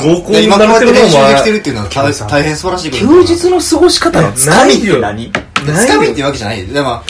[0.00, 5.32] 今こうやって練習できてるっていうのは大大変素晴らしいことだ休日の過ごし方のつかみって何？
[5.76, 6.64] つかみっていうわけじゃない。
[6.64, 7.02] でも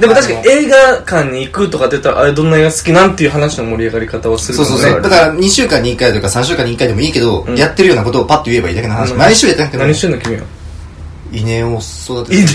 [0.00, 5.02] でも確かに映画館に行くとかって言ったらあれどんな映画好きなんていう話の盛り上がり方をするそうそうそう。
[5.02, 7.56] だから2週間に1回とか3週間に1回でもいいけど、ん。
[7.56, 9.84] やってるようなことをパッと言えばいいだけの話、毎週やってなくても。
[9.84, 10.42] 何してんの君は？
[11.32, 12.52] 稲を育ていて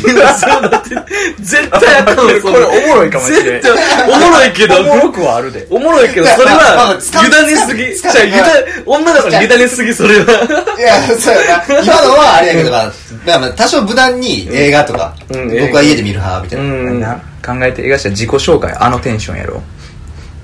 [1.40, 3.62] 絶対あかんわこれこれおもろいかもしれん。
[3.62, 7.96] 絶対おもろいけどおもろくはあるでおもろいけどそれはつかみ委ねすぎ。
[7.96, 10.76] じゃあ女だから委ねすぎそれは。
[10.78, 11.82] いやそうやな。
[11.84, 12.92] 今のはあれやけどまあ
[13.26, 19.62] まあまあ多少無難に映画とか、うん僕は家で見る派みたいな、考えて映画したら自己紹介あのテンションやろ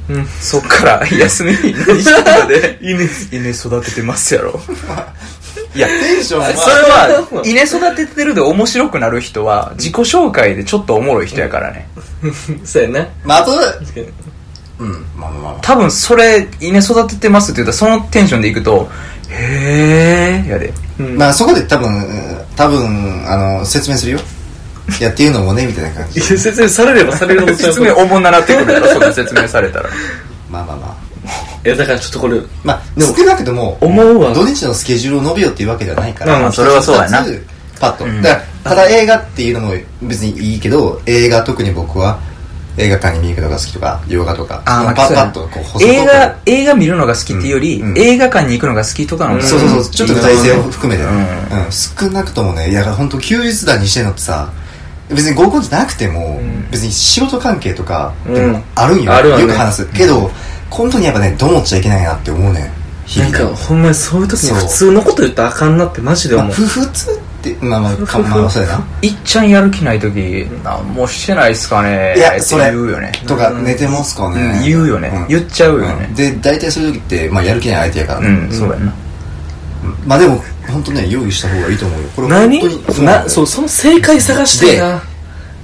[0.09, 0.19] う。
[0.19, 0.25] ん。
[0.25, 2.77] そっから休みに何してたで。
[2.81, 4.59] 犬稲育ててますやろ
[5.75, 6.47] いやテンションは。
[6.55, 11.87] それは 稲育ててるで面白くなる人は自己紹介でちょっとおもろい人やからね。
[12.63, 13.07] そうやな。
[13.23, 13.51] まああと
[14.79, 15.05] うん。
[15.15, 15.55] まあまあまあ。
[15.61, 18.89] 多分それ稲育ててますって言ったらそのテンションでいくと
[19.29, 20.73] へえやで。
[20.99, 21.17] うん。
[21.17, 22.07] まあそこで多分
[22.55, 24.19] 多分あの説明するよ。
[24.99, 26.19] いやっていうのもねみたいな感じ。
[26.19, 29.89] いや説明されればされるほど説明おもんななってくるやろそんな説明されたら。
[30.49, 31.08] まあまあまあ
[31.65, 34.33] いやだからちょっとこれまあ少なくとも思うわ。
[34.33, 37.25] 土日のスケジュールを述べよっていうわけではないから、まあまあそれはそうやな。
[37.79, 38.21] パッと、うん。
[38.21, 42.19] だからただ映画っていうのも別にいいけど映画特に僕は
[42.77, 47.97] 映画館に見に行くのが好きとか洋画とかあーまあパッパッとこう映画映画見るのが好きっていうより、うん。
[47.97, 49.91] 映画館に行くのが好きとかの方がそうそうそう。
[49.91, 51.67] ちょっと具体性を含めて、ううん。
[51.67, 54.51] ん少なくともねいや本当休日団にしてんのってさ
[55.09, 59.41] 別に合コンじゃなくても、別に仕事関係とかでもあるんよ、うんあるわね。
[59.41, 59.85] よく話す。
[59.87, 60.29] けど、
[60.69, 62.71] 本当にやっぱねどう思っちゃいけないなって思うね
[63.05, 68.87] 日なん々かほんまにそういう時に普通のこと言ったらあかんなってマジでまあ、思うふ普通ってまあまあかまあそうやな。
[69.01, 72.65] いっちゃんやる気ない時なんもしてないっすかねいやってそれ。
[72.65, 73.11] 言うよね。
[73.25, 75.07] とか寝てますかね、うん言うよね。
[75.07, 75.27] ん。
[75.27, 76.05] 言っちゃうよね。
[76.05, 76.13] ん。
[76.13, 78.19] で大体そういう時って、まあ、やる気ない相手やから。
[78.19, 78.93] うね、んそうやな。
[80.05, 82.09] まあでも本当ね用意した方がいいと思うよ。
[82.15, 82.59] これ何？
[82.59, 85.01] 本当になそうその正解探したいな。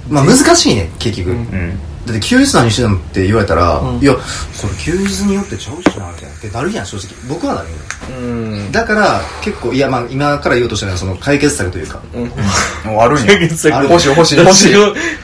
[0.08, 3.98] まあ難しいね結局、うんだって休日何してたのって言われたら、うん。
[3.98, 4.16] いや
[4.52, 6.34] それ休日によってちゃうしなみたいな。
[6.36, 7.08] ってなるやん正直。
[7.28, 7.74] 僕はなるよ
[8.08, 8.22] う
[8.68, 8.72] ん。
[8.72, 12.00] だから結構いやまあ今から言おうとしたのはその解決策というか。
[12.14, 12.22] うん。
[12.90, 13.26] もうあるんや。
[13.26, 13.74] 解決策。
[13.74, 14.72] ある欲しい欲しい欲しい。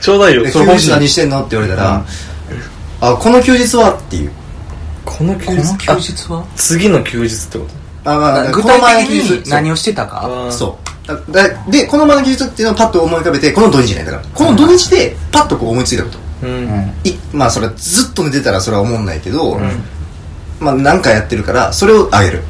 [0.00, 0.42] ちょうだいよ。
[0.42, 0.90] で休日それ欲しい。
[0.90, 2.04] 何してんのって言われたら、
[3.00, 4.32] あこの休日はっていう。
[5.04, 6.40] この休この日休日は？
[6.40, 7.66] あ次の休日ってこ
[8.04, 8.10] と？
[8.10, 10.48] あまあ具体的に何をしてたか？
[10.50, 10.92] そう。
[11.70, 16.94] でこのままの技術っていうのをパッと思い浮かべてこの土日ねだからこの土日でパッとこう思いついたこと、うん。
[17.04, 19.58] いまあそれはずっと寝てたらそれは思んないけど、
[20.60, 22.42] まあ何かやってるからそれをあげる、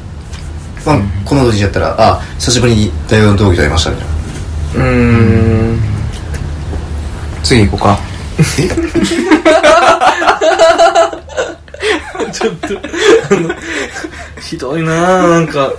[0.85, 4.13] まあ、この土日やったらあ久しぶりに大学の同期と会いましたみたいな。
[4.75, 5.79] うーん。
[7.43, 7.99] 次行こうか。
[12.33, 12.67] ちょっと
[13.29, 13.49] あの
[14.41, 15.71] ひどいなぁなんか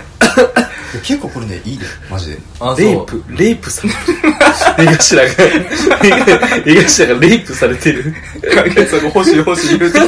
[1.05, 2.37] 結構これねいいでマジで。
[2.59, 4.17] あレイプレイプされてる。
[4.79, 5.23] 江頭が
[6.65, 8.15] 江頭がレイプされてる。
[8.53, 9.99] 解決策欲しい欲しい言うて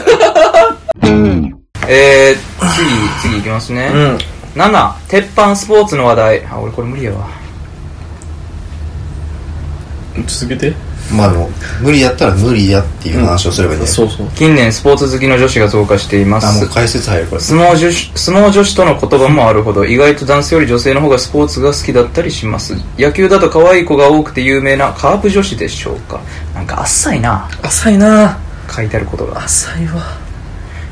[1.90, 2.68] えー、
[3.22, 3.92] 次、次行きますね。
[3.94, 4.18] うん。
[4.60, 6.46] 7、鉄板スポーツの話題。
[6.48, 7.28] あ、俺これ無理やわ。
[10.26, 10.74] 続けて
[11.12, 11.50] まあでも
[11.82, 14.28] 無理やったら無理やっていう話をすればいいんだよ、そうそう。
[14.36, 16.48] 近年スポーツ好きの女子が増加しています。
[16.48, 16.68] あもう。
[16.68, 22.76] 解説入るこれ相撲女子相撲女子との言葉もあるほど意外と男性より女性の方がスポーツが好きだったりします。
[22.98, 26.20] 野球だと可愛い子が多くて有名なカープ女子でしょうか。
[26.54, 27.50] なんか浅いな。
[27.62, 28.38] 浅いな。
[28.70, 30.18] 書いてあることが、浅いわ。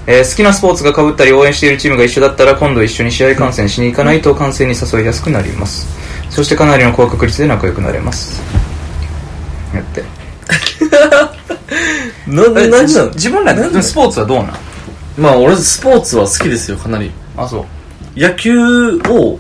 [0.07, 5.87] えー好きなスポーツが被ったり応援しているチームが一緒だったら今度一緒に試合観戦しに行かないと観戦に誘いやすくなります。
[6.29, 8.41] そしてかなりの高確率で仲良くなれます
[9.75, 10.03] やって。
[12.27, 13.09] な、 な、えなんなの？
[13.11, 14.53] 自分らでスポーツはどうなん？
[15.17, 17.11] まあ俺スポーツは好きですよかなり。
[17.37, 18.19] あそう。
[18.19, 18.57] 野球
[19.09, 19.37] を、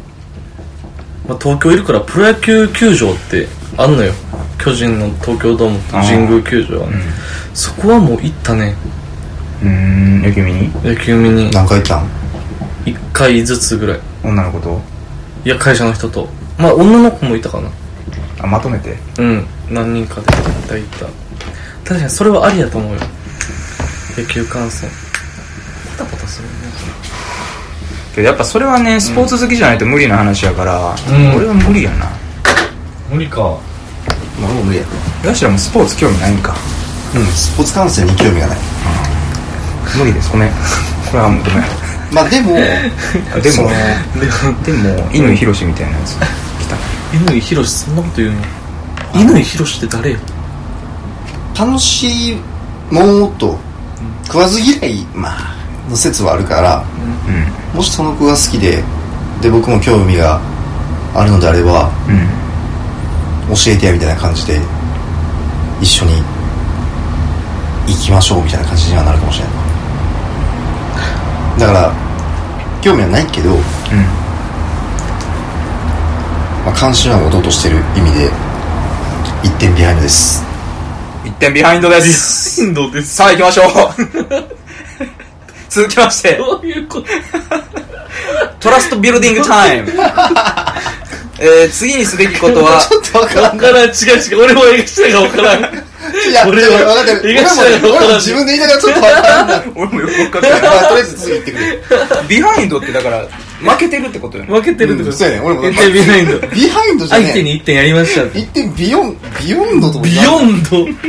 [1.27, 4.13] まあ、東京いるからプロ野球球場ってあんのよ。
[4.57, 6.97] 巨人の東京ドームと神宮球場はね、
[7.53, 8.73] そこはもう行ったね。
[9.61, 10.71] うーん野球見に？
[10.83, 11.51] 野球見に。
[11.51, 12.09] 何回行ったん
[12.85, 13.99] ？1回ずつぐらい。
[14.23, 14.81] 女の子と？
[15.45, 16.27] いや会社の人と。
[16.57, 17.69] まあ女の子もいたかな
[18.45, 18.95] あまとめて。
[19.17, 19.45] うん。
[19.69, 21.05] 何人かで行った行った。
[21.83, 22.99] 確かにそれはありやと思うよ。
[24.17, 24.89] 野球観戦。
[25.97, 26.53] パタパタするね。
[28.15, 31.35] けどやっぱそれはねスポーツ好きじゃないと無理な話やから、うん。
[31.35, 32.09] 俺は無理やな。
[33.11, 33.41] 無理か。
[34.39, 34.85] まあ俺も無理や。
[35.25, 36.55] ヤシらもスポーツ興味ないんか。
[37.15, 37.25] うん。
[37.25, 38.57] スポーツ観戦に興味がない。
[39.97, 40.31] 無理です。
[40.31, 40.49] ごめん。
[40.49, 40.55] こ
[41.13, 41.85] れはもうごめん。
[42.13, 42.55] まあでも
[43.35, 43.67] あでも
[44.63, 46.44] でも乾ひろしみたいなやつ
[47.27, 48.41] 乾ひろしそんなこと言うの？
[49.13, 50.19] 乾ひろしって誰よ？
[51.57, 52.37] 楽しい
[52.91, 53.57] もっと
[54.25, 55.55] 食わず嫌いまあ
[55.89, 56.83] の説はあるから
[57.73, 58.83] うもしその子が好きで
[59.41, 60.41] で僕も興味が
[61.13, 62.11] あるのであればん
[63.49, 63.55] うん。
[63.55, 64.59] 教えてやみたいな感じで
[65.79, 66.23] 一緒に
[67.87, 69.53] 行きましょうみたいな感じにはなるかもしれない。
[71.59, 71.93] だから
[72.81, 73.55] 興味はないけど、
[76.65, 78.31] まあ、関心は持とうとしてる意味で
[79.43, 80.43] 1点ビハインドです。
[81.23, 82.63] 1点ビハインドです。
[82.63, 83.15] インドです。
[83.15, 84.45] さあ行きましょう。
[85.69, 86.37] 続きまして。
[86.37, 87.07] どういうこと
[88.59, 89.93] Trust Building Time。
[91.37, 93.43] えー、次にすべきことはちょっと分からん。
[93.43, 93.85] わからん。
[93.85, 94.43] 違う違う。
[94.45, 95.59] 俺も江頭がわからん。
[95.61, 97.21] いや俺は分かってる。
[97.23, 97.97] 俺も東野が分からん。
[97.97, 99.63] 俺も自分で言いながらちょっと分からんな。
[99.75, 100.61] 俺もよく分かってない。
[100.61, 101.79] まあとりあえず次行ってくれ
[102.27, 103.27] ビハインドってだから
[103.61, 104.53] 負けてるってことよね。
[104.53, 105.09] 負けてるってこと。
[105.11, 105.17] うん。
[105.17, 105.41] そうやね。
[105.45, 106.39] 俺も1点ビハインド。
[106.47, 108.39] ビハインドじゃね相手に1点やりましたって。
[108.39, 110.85] 1点ビヨン beyond とも beyond。
[110.85, 111.01] なんか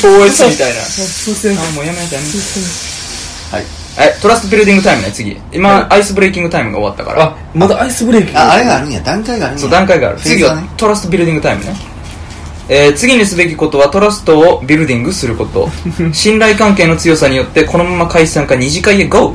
[0.00, 0.80] 超越みたいな。
[0.82, 3.62] 突然あもうやめなきゃやめなきはい。
[3.98, 5.36] ゃえトラストビルディングタイムね次。
[5.52, 7.24] 今、アイスブレイキングタイムが終わったから。
[7.24, 9.00] あまだアイスブレイキああれがあるんや。
[9.00, 9.60] 段階があるんや。
[9.62, 10.18] そう段階がある。
[10.20, 11.74] 次はトラストビルディングタイムね。
[12.68, 15.68] えー次にすべきことはトラストをビルディングすること。
[16.12, 19.34] 信頼関係の強さによってこのまま解散か二次会へ GO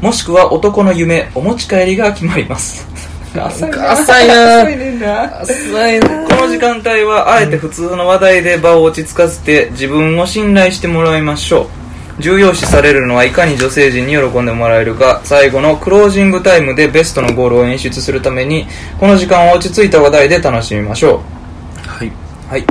[0.00, 2.88] もしくは男の夢お持ち帰りが決まります。
[3.34, 3.92] 浅いな。
[3.92, 4.62] 浅いな。
[4.62, 5.40] 浅いねんな。
[5.40, 6.08] 浅いな。
[6.28, 12.22] この時間帯はあえて普通の話題で場を落ち着かせて自分を信頼してもらいましょう。
[12.22, 15.20] 重要視されるのはいかに女性陣に喜んでもらえるか。
[15.24, 18.66] 最後のクロージングタイムでベストのゴールを演出するために
[18.98, 21.22] この時間は落ち着いた話題で楽しみましょ
[21.86, 22.08] はい。
[22.08, 22.12] う
[22.48, 22.60] はい。
[22.60, 22.64] い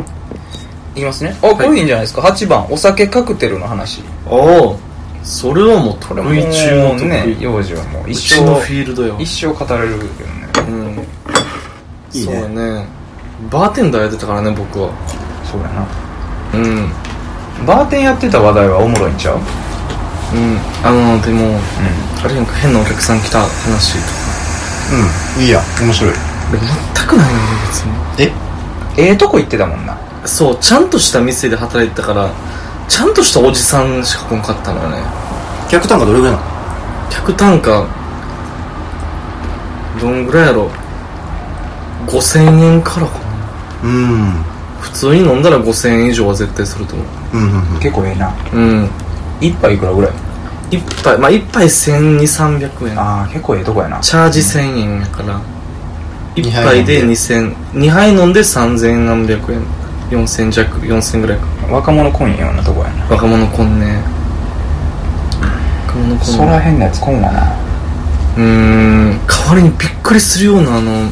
[0.95, 1.35] きますね。
[1.41, 2.21] あこれいいんじゃないですか。
[2.21, 4.01] 8番お酒カクテルの話。
[4.27, 4.88] おお
[5.23, 9.15] それはもうこれも得意中の得意ね幼児はもうう一ちの生フィールドよ。
[9.19, 10.47] 一生語れるけどね。
[10.67, 11.07] うん。
[12.13, 12.31] いいね。
[12.31, 12.87] そうだね。
[13.51, 14.91] バーテンダーやってたからね僕は。
[15.45, 15.87] そうやな。
[16.53, 16.57] う
[17.63, 17.65] ん。
[17.65, 19.37] バーテンやってた話題はおもろいんちゃう？
[19.37, 20.57] うん。
[20.83, 21.59] あのでも、
[22.23, 24.05] あれなんか変なお客さん来た話とか。
[25.37, 25.43] うん。
[25.43, 26.13] いいや面白い。
[26.95, 27.91] 全くないよね別に。
[28.25, 28.31] え？
[28.97, 29.97] ええとこ行ってたもんな。
[30.25, 32.29] そうちゃんとした店で働いてたから
[32.89, 34.97] ちゃんとしたおじさんしか来んかったのよね。
[35.69, 36.45] 客単価どれぐらいなの？
[37.09, 37.87] 客単価
[40.01, 40.69] どんぐらいやろ
[42.07, 43.29] ？5000円からかな。
[43.83, 44.31] うん。
[44.81, 47.37] 普通に飲んだら5000円以上は絶対すると思う。
[47.37, 47.79] んうんうん。
[47.79, 48.33] 結構ええな。
[48.53, 48.89] ううん。
[49.39, 50.11] 一杯いくらぐらい？
[50.71, 52.99] 一杯まあ一杯1200300円。
[52.99, 53.99] ああ結構ええとこやな。
[53.99, 55.39] チャージ1000円やから。
[56.35, 57.03] 1杯で。
[57.05, 59.61] 2000 2杯飲んで3000何百円
[60.09, 61.45] 4000弱4000ぐらいか。
[61.69, 63.05] 若者来んようなとこやな。
[63.05, 64.01] 若者こんね。
[65.87, 67.55] 若者そら変なやつ来んわな。
[68.37, 69.19] うーん。
[69.27, 71.09] 代わりにびっくりするようなあの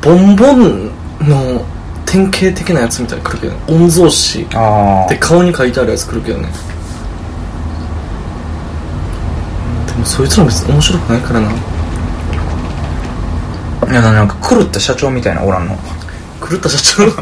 [0.00, 1.64] ボンボンの
[2.04, 3.60] 典型的なやつみたいに来るけどね。
[3.84, 6.48] 御曹司あって顔に書いてあるやつ来るけどね。
[9.86, 11.50] でもそいつら別に面白くないからな。
[13.90, 15.76] いやなんか狂った社長みたいなおらんの？
[16.46, 17.12] 狂った社長。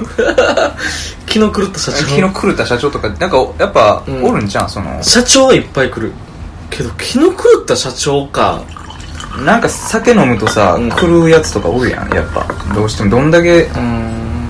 [1.27, 2.07] 気の狂った社長。
[2.07, 4.25] 気の狂った社長とかなんかやっぱうん。
[4.25, 4.99] おるんじゃんその。
[5.03, 6.13] 社長はいっぱい来る。
[6.71, 8.61] けど気の狂った社長か。
[9.45, 10.91] なんか酒飲むとさうん。
[10.91, 12.47] 狂うやつとかおるやんやっぱ。
[12.75, 13.11] どうしても。
[13.11, 13.69] どんだけ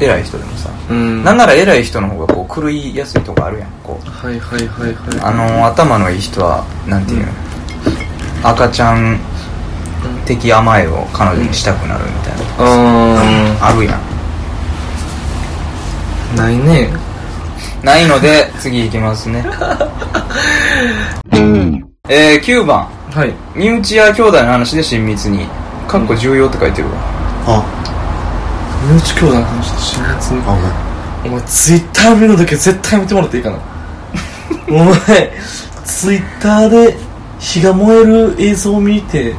[0.01, 0.71] 偉い人でもさ。
[0.89, 1.25] うん。
[1.25, 4.27] なんなら偉い人の方がこう狂いやすいとこあるやんこう。
[4.27, 4.95] はいはいはいはい。
[5.23, 7.29] あの頭のいい人はなんていうの、
[8.43, 9.19] 赤ちゃん
[10.25, 12.45] 的甘えを彼女にしたくなるみたいな、
[13.61, 13.95] ああるやん。
[13.95, 14.10] ー
[16.37, 16.91] ないね。
[17.83, 19.45] ないので次いきますね。
[22.09, 22.87] えー、9番。
[23.11, 23.33] はい。
[23.55, 25.47] 身内や兄弟の話で親密に。
[25.89, 26.95] かっこ重要って書いてるわ。
[27.47, 27.65] あ。
[28.89, 30.45] 身内兄弟の話で親密にあ
[31.23, 31.35] ごめん。
[31.35, 33.59] お前ツイッター見るだけ絶対やめてもらっていいかな。
[34.71, 35.33] お前
[35.85, 36.97] ツイッターで
[37.39, 39.35] 火が燃える映像を見て。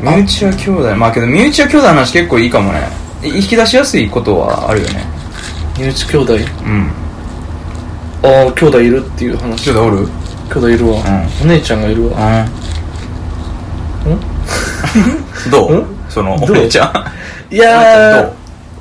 [0.00, 0.96] 身内は兄弟。
[0.96, 3.04] まあけど身内は兄弟の話結構いいかもね。
[3.22, 5.06] 引き出しやすいことはあるよね
[5.76, 6.34] 身内兄弟？
[6.34, 6.36] う
[6.68, 6.90] ん。
[8.22, 9.70] ああ兄弟いるっていう話。
[9.70, 10.08] 兄弟おる？
[10.50, 11.02] 兄弟いるわ、
[11.42, 12.46] お姉ちゃんがいるわ。
[14.06, 14.20] うん。
[15.50, 15.74] どう？
[15.76, 15.86] ん？
[16.08, 17.54] そのお姉ちゃん。
[17.54, 18.32] いやー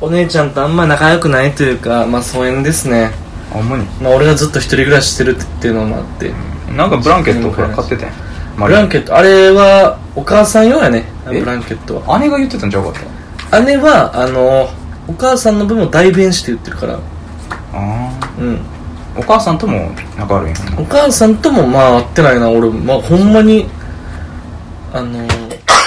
[0.02, 3.12] お姉ちゃんとあんま仲良くないというかまあ疎遠ですね。
[3.52, 3.86] あほんまに？
[4.02, 6.32] まあ俺がずっと一人暮らししてるっていうのもあって。
[6.76, 8.16] なんかブランケットほら買ってたやん
[8.58, 9.16] ブランケット。
[9.16, 11.06] あれはお母さん用やね。
[11.32, 11.40] え？
[11.40, 12.20] ブランケットは。
[12.20, 12.94] 姉が言ってたんちゃうかっ
[13.50, 13.60] た？
[13.62, 14.70] 姉はあの
[15.08, 16.94] お母さんの分も代弁して言ってるから。
[16.96, 17.00] あ
[17.74, 18.60] あうん。
[19.16, 22.70] お母さんとも仲悪いお母さんともまあ会ってないな俺。
[22.70, 23.68] まあほんまに。
[24.94, 25.28] あの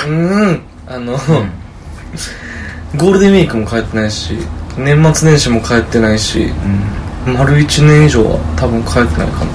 [0.09, 0.11] う
[0.53, 0.61] ん。
[0.87, 1.13] あの、
[2.97, 4.37] ゴールデンウィークも帰ってないし
[4.79, 6.53] 年末年始も帰ってないし
[7.27, 7.35] うん。
[7.35, 9.47] 丸1年以上は多分帰ってないかこ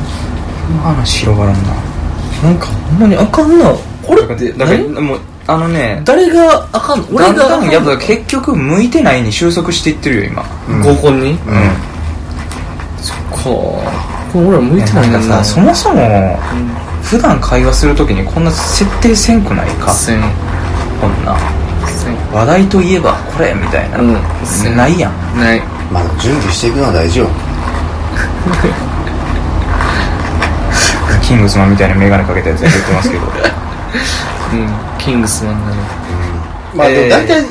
[0.74, 1.70] の話広がらんな。
[2.44, 3.72] ななんかほんまにあかんな。
[4.04, 7.08] これってだから何もうあのね誰があかんの？
[7.12, 7.66] 俺があかんの？
[7.66, 10.46] だんやっぱ結局向いてないに収束していってるよ今。
[10.70, 10.82] うん。
[10.82, 11.38] 合コンに、うん。
[11.38, 11.44] か。
[13.44, 13.82] こ
[14.36, 15.18] れ俺ら向いてないな。
[15.18, 16.38] んかさそもそもうん
[17.04, 19.92] 普段会話するときにこんな設定せんくないか？
[19.92, 20.22] せん。
[21.02, 21.36] こんな。
[21.88, 22.16] せん。
[22.32, 24.14] 話題といえばこれみたいな、うん。
[24.78, 25.14] ないやん。
[25.38, 25.62] ない。
[25.92, 27.28] まあ準備していくのは大事よ。
[31.22, 33.26] キングスマンみたいな眼鏡かけたやつが言ってますけど
[34.54, 34.68] うん。
[35.00, 35.76] キングスマンなの
[36.76, 37.10] まあでえー。
[37.10, 37.46] も大体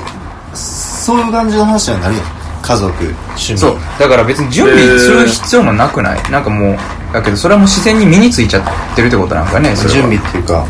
[0.54, 2.20] そういう感じの話にはなるよ。
[2.62, 3.58] 家族趣味。
[3.58, 3.78] そう。
[3.98, 6.30] だから別に準備する必要もなくない？
[6.30, 6.76] なんかもう
[7.12, 10.08] だけどそれはもう自然に身についちゃってるってことなんかねそれは。
[10.08, 10.66] 準備っていうか、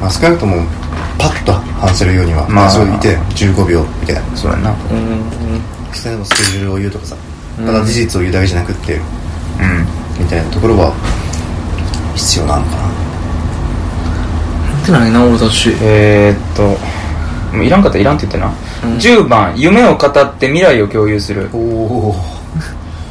[0.00, 0.56] まあ、少なくとも
[1.18, 2.50] パッと話せるようには、まあ。
[2.50, 4.36] まあ、そう言って15秒みたいな。
[4.36, 4.70] そうやな。
[4.70, 4.96] うん。
[4.96, 5.00] う
[5.56, 5.60] ん
[5.92, 7.16] 人でもスケジュールを言うとかさ。
[7.58, 7.66] うん。
[7.66, 9.02] ただ事実を言うだけじゃなくってうん。
[10.22, 10.92] みたいなところは
[12.14, 12.82] 必要なのかな
[14.90, 16.62] 見てないな俺たちえー、っと
[17.56, 18.52] もういらんかったらいらんって言ってな、
[18.84, 18.98] うん。
[18.98, 21.48] 10番夢を語って未来を共有する。
[21.52, 22.14] おお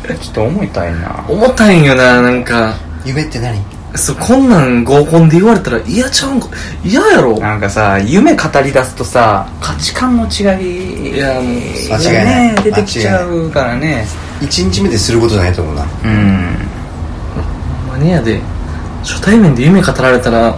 [0.07, 1.25] ちょっと思いたいな。
[1.27, 2.73] 重たいんよななんか。
[3.05, 3.59] 夢って何？
[3.95, 6.47] そうこんなん合コンで言われたら嫌ちゃうんか。
[6.83, 7.37] 嫌やろ。
[7.39, 11.15] なんかさ夢語り出すとさ価値観の違い。
[11.15, 12.55] いやもう間違いない。
[12.55, 14.05] ね出てきちゃうからね。
[14.39, 15.83] 1日目ですることじゃないと思うな。
[15.83, 16.57] うん。
[17.89, 18.41] マニアで。
[19.03, 20.57] 初対面で夢語られたら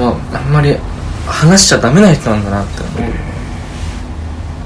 [0.00, 0.76] はあんまり
[1.26, 3.12] 話しちゃダメな人なんだなって思う、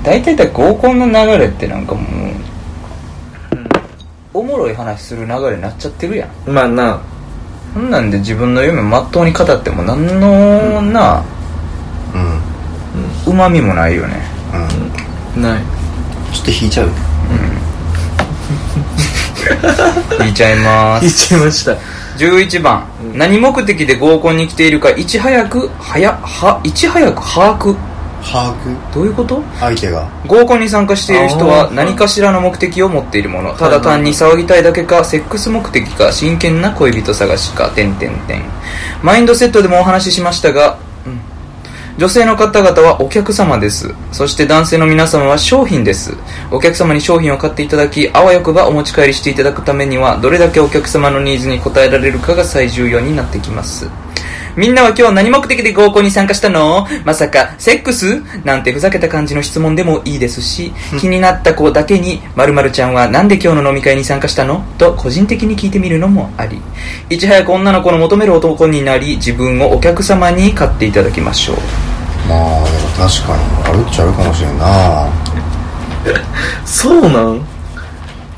[0.03, 2.35] 大体だ合コンの流れってなんかもう、
[4.35, 6.51] おもろい話する流れになっちゃってるやん。
[6.51, 7.01] まあな。
[7.73, 11.25] そんなんで自分の夢まっとうに語っても何のな
[13.27, 13.33] うん。
[13.33, 14.17] うまみもないよね。
[15.37, 15.43] うん。
[15.43, 15.63] ない。
[16.33, 16.91] ちょっと引いちゃう。
[20.19, 21.77] 言いちゃいま言っすちゃいました
[22.17, 23.19] 11番、うん。
[23.19, 27.77] 何目的で合コンに来ているかいち早くはやはいち早く把握。
[28.25, 28.95] 把握？
[28.95, 29.43] どういうこと？
[29.61, 30.09] 相手が？
[30.27, 33.53] 合コンに参加している人は何かしらの目的を持っているもの。
[33.53, 38.43] いただ単に騒ぎたいだけかセックス目的か真剣な恋人探しか点々点
[39.03, 40.84] マインドセットでもお話ししましたが、うん
[41.97, 43.95] 女性の方々はお客様です。
[44.11, 46.17] そして男性の皆様は商品です。
[46.51, 53.89] お客様に商品を買っていただきあわよくばお持ち帰りしていただくためにはどれだけお客様のニーズに応えられるかが最重要になってきます。
[54.57, 56.87] みんなは今日何目的で合コンに参加したの？
[57.05, 58.23] まさか、セックス？
[58.45, 64.65] なんてふざけた感じの質問でもいいですし、気になった子だけに、〇〇ちゃんはなんで今日の飲み会に参加したの？
[64.79, 66.61] と個人的に聞いてみるのもあり。
[67.11, 71.57] いち早く女の子の求める男になり、自分をお客様に買っていただきましょう。
[72.29, 75.11] まあでも確かにあるっちゃあるかもしれんな。
[76.65, 77.45] そうなん？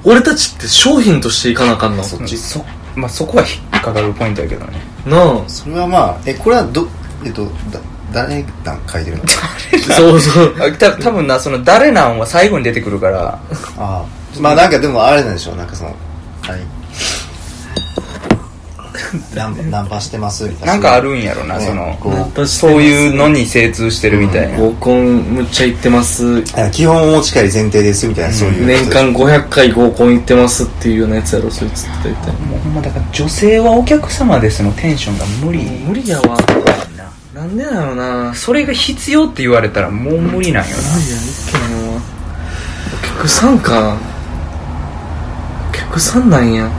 [0.03, 2.03] 俺たちって商品としていかなあかんの？
[2.03, 2.39] そっち。
[2.39, 2.65] そ、
[2.95, 4.96] まあ、そこは引っかかるポイントやけどね。
[5.07, 6.87] なあそれはまあえこれはど
[7.25, 7.81] えっとだ
[8.13, 9.23] 誰が書いてるの？
[9.95, 10.55] そうそう。
[10.61, 13.39] あた多分な、その誰なんは最後に出てくるから、あ
[13.79, 14.05] あ
[14.41, 15.57] まあなんかでもあれなんでしょう。
[15.57, 15.91] なんかその
[16.43, 16.61] はい
[19.35, 20.73] ナンナンパしてますみたいな。
[20.75, 21.67] なんかあるんやろな、ね。
[21.67, 22.13] その、こう。
[22.13, 22.59] ナンパしてます。
[22.59, 24.59] そういうのに精通してるみたいな。
[24.59, 26.43] 合コンむっちゃ行ってます。
[26.55, 28.67] あ基本お持ち帰り前提ですみたいな、そういう。
[28.67, 32.33] 年間500回合コン行ってますっていうようなやつやろそいつって大体。
[32.33, 35.61] もうほんまだから女性はお客様ですのテンションが無理。
[35.87, 36.37] 無理やわ
[37.35, 37.45] な。
[37.47, 38.35] んでなのな。
[38.35, 40.83] それが必要って言われたらもう無理なんよな。
[40.83, 42.01] 無理や一気にもうお
[43.19, 43.97] 客さんか。
[45.71, 46.71] お客さんなんや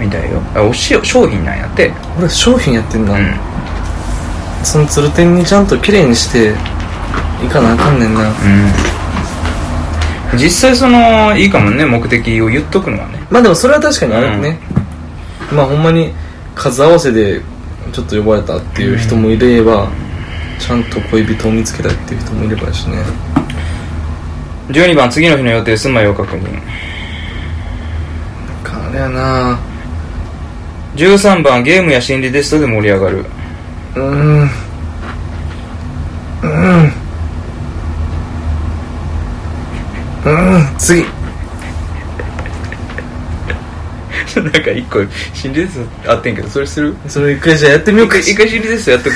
[0.00, 0.40] みたいよ。
[0.54, 1.92] あおし商品なんやって。
[2.18, 3.34] 俺商品やってんだ、うん。
[4.64, 6.54] そのつる点にちゃんと綺麗にして
[7.44, 8.28] いかなあかんねんな。
[8.28, 8.34] うん。
[10.38, 13.18] 実際そのいいかもね目的を言っとくのはね。
[13.30, 14.58] まあでもそれは確かにあれね、
[15.52, 16.12] まあほんまに
[16.54, 17.40] 数合わせで
[17.92, 19.88] ちょっと呼ばれたっていう人もいれば、
[20.58, 22.98] ちゃんと恋人を見つけたいっていう人もいればやしね。
[24.68, 26.42] 12番次の日の予定住まいを確認。
[26.42, 26.62] なん
[28.62, 29.58] かあれやな
[30.98, 33.24] 13番ゲームや心理テストで盛り上がる。
[33.94, 34.40] うん。
[34.40, 34.48] うん。
[40.24, 40.76] うーん。
[40.76, 41.17] 次。
[44.44, 44.98] なんか一個
[45.34, 46.94] 心理テストあってんけどそれする？
[47.08, 48.18] それ一回じゃあやってみようか。
[48.18, 49.14] 一回心理テストやっとく、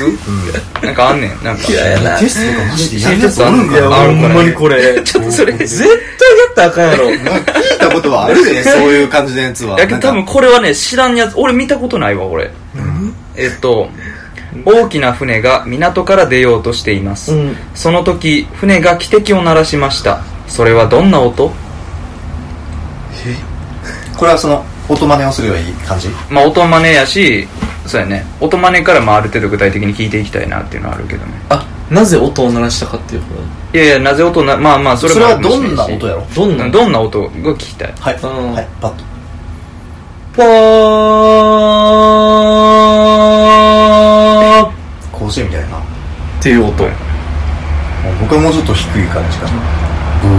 [0.84, 1.44] なんかあんねん。
[1.44, 1.62] なんか。
[1.68, 5.02] 嫌やなテストとかマジでやる心理テストあんのいやかあるほんまにこれ。
[5.02, 5.52] ちょっとそれ。
[5.52, 5.94] 絶対や
[6.50, 7.08] ったらあかんやろ。
[7.08, 9.78] 聞いたことはあるで、そういう感じのやつは。
[9.78, 11.34] やけど多分これはね知らんやつ。
[11.36, 12.50] 俺見たことないわ俺
[13.36, 13.88] えっと
[14.64, 17.56] 大きな船が港から出ようとしています、うん。
[17.74, 20.22] その時船が汽笛を鳴らしました。
[20.46, 21.52] それはどんな音？
[24.16, 26.08] これはその、音真似をすればいい感じ？
[26.30, 27.48] まあ音真似やし
[27.86, 28.24] そうやね。
[28.40, 31.32] 音真似からまあある程度具体的に聞いていきたいなっていうのはあるけどね。
[31.48, 33.34] あなぜ音を鳴らしたかっていうこ
[33.74, 36.22] いやいやなぜ音なまあまあそれそれはどんな音やろ？
[36.22, 37.94] とどんなどんな音が聞きたい。
[37.98, 38.14] はい。
[38.22, 38.52] うん。
[38.52, 39.04] はい、パッと。
[40.36, 40.46] パー。
[44.68, 44.72] っ
[45.12, 45.82] 甲子園みたいな。
[46.40, 46.92] ていう音、はい
[48.20, 49.50] 僕はもうちょっと低い感じかな。
[50.22, 50.30] ブー。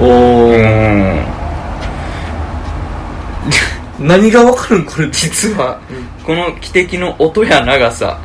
[0.00, 0.04] お
[0.50, 0.56] うー
[1.14, 1.17] ん
[3.98, 5.78] 何がわかるんこれ実は。
[6.24, 8.18] この汽笛の音や長さ。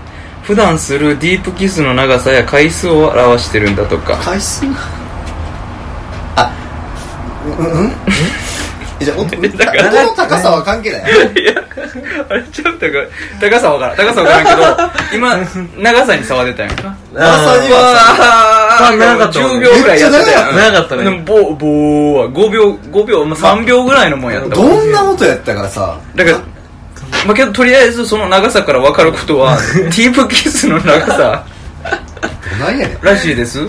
[0.43, 4.17] 普段するディープキスの長さや回数を表してるんだとか。
[4.17, 4.65] 回数？
[6.35, 6.51] あ、
[7.57, 7.87] うんうん？
[7.87, 7.93] え
[8.99, 11.03] じゃあ、音 の高さは関係ない。
[12.29, 12.85] あれちょっと
[13.41, 13.97] 高さわからん。
[13.97, 15.37] 高さわからんけど今
[15.77, 16.95] 長さに差は出たんやんか。
[17.13, 17.79] 長さには
[18.79, 20.55] ああ長かったもん10ね秒ぐらいやってたやん。
[20.55, 21.03] 長かったね。
[21.03, 24.55] でも棒棒は5秒5秒、まあ、3秒ぐらいのもんやったわ。
[24.55, 26.37] どんな音やったからさ、だから
[27.25, 31.43] まあけどとりあえずその長さから分かることは ディープキスの長さ。
[32.59, 33.05] どないやねん。
[33.05, 33.67] らしいです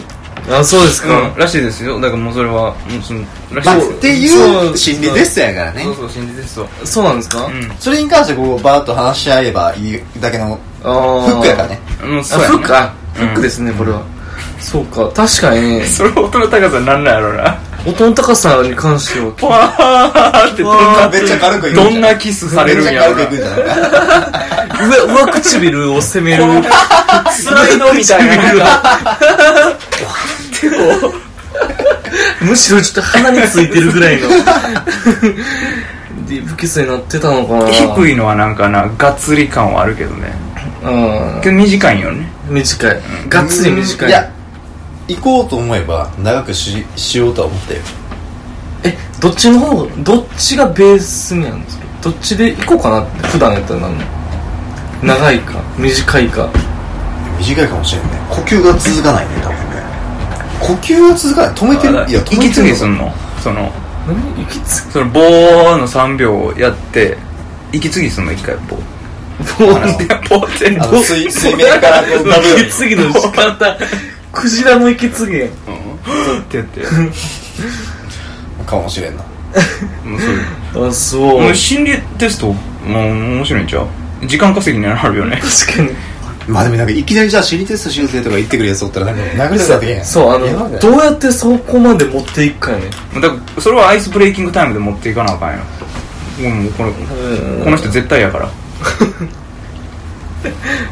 [0.51, 2.01] あそうですか、うん、らしいですよ。
[2.01, 3.21] だからもうそれはもうその
[3.53, 5.85] らしいまあ、ですっていそうう心理テストやからね。
[5.85, 5.95] そう。
[5.95, 6.11] そう。
[6.11, 7.71] 心理テストそうなんですか、うん。
[7.79, 11.27] それに関してこう、バーッと話し合えばいいだけのあー。
[11.27, 11.81] フックやからね。
[12.05, 12.77] うん、あそうやなフック？
[12.77, 14.03] あフックですね、これは。
[14.61, 15.79] そうか確かに。
[15.79, 17.59] ね それ音の高さなんなんやろうな。
[17.87, 19.31] 音の高さに関しては。
[19.37, 23.17] ポワーってどんなめっちゃ軽くいくんじゃどんなキスされるんやろうな。
[23.19, 26.45] めっちゃ軽くいくんじゃない上上唇を攻める。
[27.31, 28.35] スライドみたいな
[30.63, 31.11] なんか
[32.43, 34.29] むしろちょっと鼻についてるぐらいの。
[36.29, 37.71] ディープキスになってたのかな。
[37.71, 40.33] 低いのはなんかながっつり感はあるけどね。
[40.83, 41.41] うん。
[41.43, 42.29] けど短いんよね。
[42.49, 43.01] 短い。
[43.29, 44.09] がっつり短い。
[44.09, 44.31] いや、
[45.09, 47.81] 行こうと思えば長くししようとは思ったよ。
[48.85, 51.85] えどっちの方どっちがベースにあるんですか？
[52.03, 54.05] どっちで行こうかなって普段やったらなんの？
[55.03, 56.51] 長いか短いか。
[57.39, 58.11] 短いかもしれんね。
[58.31, 59.83] 呼吸が続かないね、多分ね。
[60.67, 61.55] 呼吸が続かない。
[61.55, 61.95] 止めてる？
[62.11, 63.13] いや、止め息継てるのぎすんの？
[63.43, 63.71] その
[64.09, 64.43] 何？
[64.43, 65.21] 息つその棒
[65.77, 67.19] の3秒やって
[67.73, 68.33] 息継ぎすんの？
[68.33, 68.77] 一回棒。
[69.59, 69.77] 棒？
[69.77, 69.87] あの
[70.41, 73.77] 棒って水水面から息継ぎの仕方。
[74.33, 75.39] クジラの息継ぎ。
[75.39, 75.49] やん。
[75.49, 75.55] うん。
[76.41, 76.81] ってやって。
[78.67, 79.23] かもしれんな。
[79.23, 80.21] もう
[80.73, 80.87] そう。
[80.89, 81.43] あそう。
[81.43, 82.95] もう心理テストもう
[83.37, 84.27] 面白いんちゃう？
[84.27, 85.41] 時間稼ぎになるよね。
[85.67, 85.91] 確かに
[86.47, 90.05] まあでもなんかいきなりじゃあ心理テストしようぜとか言ってくるやつおったらなんか殴りたくなってけへん。
[90.05, 92.91] そうあのどうやってそこまで持っていくかやね。
[93.15, 95.61] だからそれはアイスブレイキングタイムで持っていかなあかんよ。
[96.51, 96.93] もうこの
[97.65, 98.51] この人絶対やから。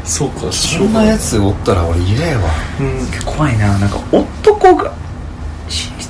[0.03, 0.51] そうか。
[0.51, 2.49] そんなやつおったら俺嫌やわ。
[2.79, 3.07] うん。
[3.23, 3.77] 怖いな。
[3.77, 4.91] なんか男が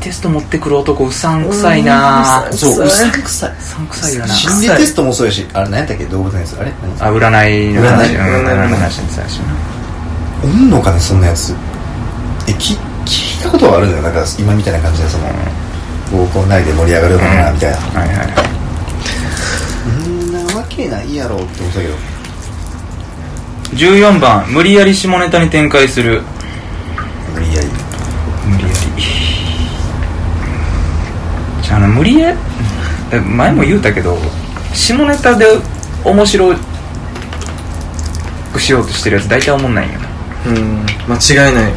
[0.04, 2.45] テスト持ってくる男うさんくさいな。
[2.51, 2.58] うん。
[2.58, 2.86] そう。
[2.86, 2.89] う。
[2.89, 3.51] さんくさい。
[3.51, 4.28] うさんくさいよな。
[4.28, 6.06] 心理テストもそうやしあれ何やったっけ？
[6.06, 6.58] 動物のやつ。
[6.60, 8.12] あれ何あ占いの話。
[8.12, 8.18] 占い。
[8.18, 8.99] の占いの話。
[8.99, 9.56] に最初な
[10.43, 11.56] おんのかねそんなやつ。
[12.47, 12.74] えき
[13.06, 14.01] 聞いたことはあるのよ。
[14.01, 15.26] なんか今みたいな感じでその
[16.12, 17.78] 合コン内で盛り上がるのかなみたいな。
[17.78, 18.28] はいはいはい。
[19.84, 21.95] そんなわけないやろって思ったけど。
[23.74, 26.22] 14番無理やり下ネタに展開する
[27.34, 27.68] 無理やり
[28.45, 28.76] 無理やり
[31.63, 32.36] じゃああの無理や
[33.12, 34.18] え前も言うたけど
[34.74, 35.46] 下ネタで
[36.04, 36.54] 面白
[38.54, 40.00] くしようとしてるやつ大体思んないんよ。
[40.48, 41.74] うん間違いない。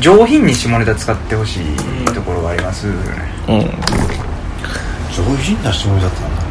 [0.00, 3.00] 上品に下ネタ使ってほしいところがありますよね。
[3.48, 3.60] うん。
[5.14, 6.42] 上品な下ネタってなんだ？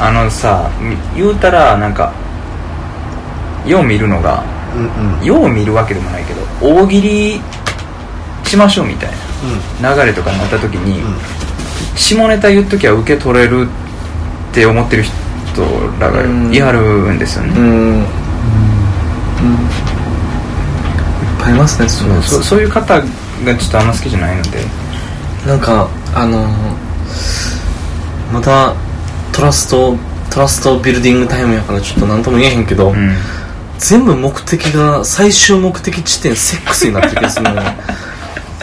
[0.00, 2.12] あのさみ言うたらなんか
[3.66, 4.44] よう見るのが
[4.74, 5.24] うんうん。
[5.24, 7.40] よう見るわけでもないけど大喜利
[8.44, 9.10] しましょうみたい
[9.80, 11.14] な流れとかになった時に、うん
[11.96, 13.68] 下ネタ言っときゃ受け取れる
[14.50, 15.12] って思ってる人
[16.00, 16.22] らが
[16.52, 17.64] いはるんですよね、うん。
[17.64, 18.00] うん。
[18.00, 18.06] いっ
[21.38, 23.06] ぱいいますねそうそそういう方が
[23.56, 24.84] ちょっとあんま好きじゃないので。
[25.46, 26.48] なんかあの
[28.32, 28.74] また
[29.32, 29.96] トラスト
[30.30, 33.14] トラストビルディングタイムやからちょっと何とも言えへんけど、うん。
[33.78, 37.62] 全部目的が最終目的地点セックスになってる気がするのよ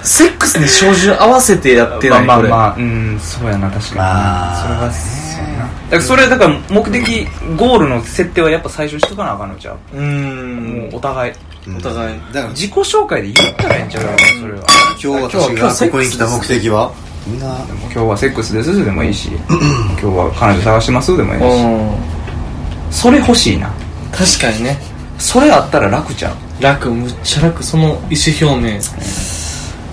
[0.03, 5.63] セックスに照準合わせてやってないまあまあまあうんそうやな確かに、まあそれはそうやな。
[5.65, 7.27] だからそれだから目的
[7.57, 11.33] ゴールの設定はやっぱ最初しとかなあかんのちゃう、うーもうんお互い。
[11.67, 11.77] うん。
[11.77, 12.19] お互い。
[12.33, 14.59] だから自己紹介で言ったらええんちゃうかなそれは。
[15.03, 16.91] 今日私がここに来た目的は
[17.27, 18.83] みんな今日はセックスです。
[18.83, 19.39] でもいいし今
[19.99, 21.15] 日は彼女探してます。
[21.15, 21.43] でもいいし。
[21.43, 21.47] う
[22.89, 22.91] ん。
[22.91, 23.69] それ欲しいな。
[24.11, 24.77] 確かにね。
[25.19, 26.63] それあったら楽ちゃう？
[26.63, 27.63] 楽むっちゃ楽。
[27.63, 28.81] その意思表明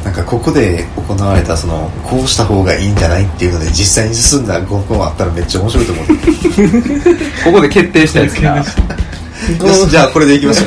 [0.05, 6.07] なんかここで行われたそのこうした方がいいんじゃないっていうので実際に進んだ合コンあったらめっちゃ面白いと思う。
[7.45, 8.57] ここで決定したやつな。
[8.57, 10.65] よしじゃあこれでいきましょ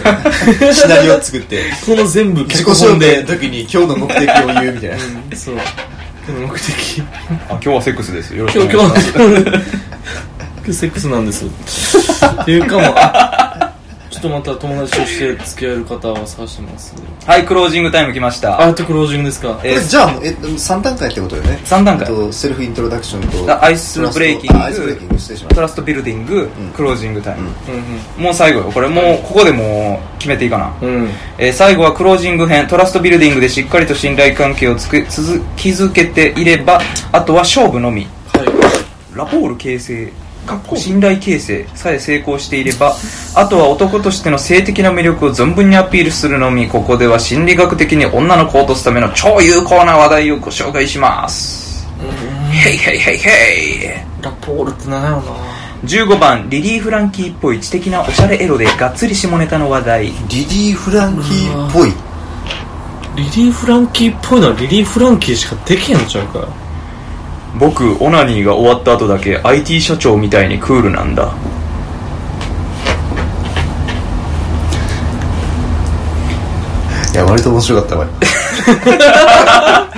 [0.70, 1.72] うシナリオ作って。
[1.86, 4.96] この全部自己紹介の時に今日の目的を言うみたいな。
[4.96, 5.56] うんそう。
[6.28, 7.04] 今日の目的。
[7.30, 8.36] あ今日はセックスです。
[8.36, 9.12] よろしく今お願いします。
[9.12, 9.72] 日今日
[10.58, 11.46] 今日セックスなんです。
[11.46, 12.84] っていうかも
[14.22, 16.94] っとまた友達として付き合える方を探してます。
[17.26, 18.62] はいクロージングタイム来ました。
[18.62, 19.56] ああとクロージングですか？
[19.56, 21.60] これじゃあえ3段階ってことよね。
[21.66, 22.08] 三段階。
[22.08, 24.58] えっとセルフイントロダクションとあアイスブレイキング。
[24.60, 27.50] あアイスブレイキング失礼しましトラストビルディング、クロージングタイム、
[28.18, 30.96] うんもう最後よこれもうここでもう決めていいかな、うん。
[31.04, 32.68] うんえー最後はクロージング編。
[32.68, 36.80] トラストビルディングでしっかりと信頼関係をつく続築けていれば
[37.12, 38.08] あとは勝負のみ。
[38.34, 39.18] はい。
[39.18, 40.14] ラポール形成
[40.76, 42.96] 信頼形成さえ成功していれば
[43.36, 51.88] あとは男としての性的な魅力を存分にアピールするのみここでは心理学的に女の子を落とすための超有効な話題をご紹介します。
[52.52, 54.24] ヘイヘイヘイヘイ。
[54.24, 55.62] ラポールって何やろな。
[55.86, 60.06] 15番リリー・フランキーっぽい知的なおしゃれエロでがっつり下ネタの話題。
[60.06, 61.94] リリー・フランキーっぽい。
[63.16, 66.48] リリー・フランキーっぽいのはリリー・フランキーしかできへんのちゃうか
[67.60, 71.34] 僕オナニーが終わった後だけ IT 社長みたいにクールなんだ。
[77.14, 78.08] いや割と面白かったわ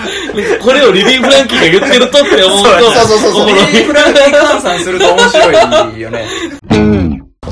[0.63, 5.51] これをリリー・フランキーが言ってるとって思うと そうそうそうそうリリー・フランキー換算すると面白
[5.95, 6.25] いよね。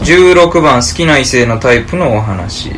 [0.04, 2.72] 16番好きな異性のタイプのお話。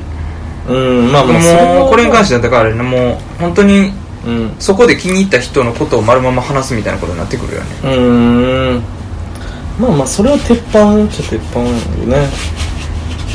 [0.67, 3.91] うんまあもうこれに関してはだからあれねもう本当に
[4.25, 4.55] うん。
[4.59, 7.67] そこで気に入った人のことを丸まま話すみたいなことになってくるよね。
[7.83, 8.83] うーん。
[9.79, 12.29] まあまあそれは鉄板っちゃ鉄板よね。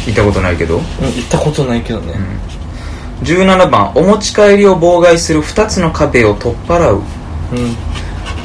[0.06, 0.76] 聞いたことないけど。
[0.76, 2.14] うん行ったことないけどね。
[3.22, 7.02] 17番お持ち帰りを妨害する2つの壁を取っ払う、うん。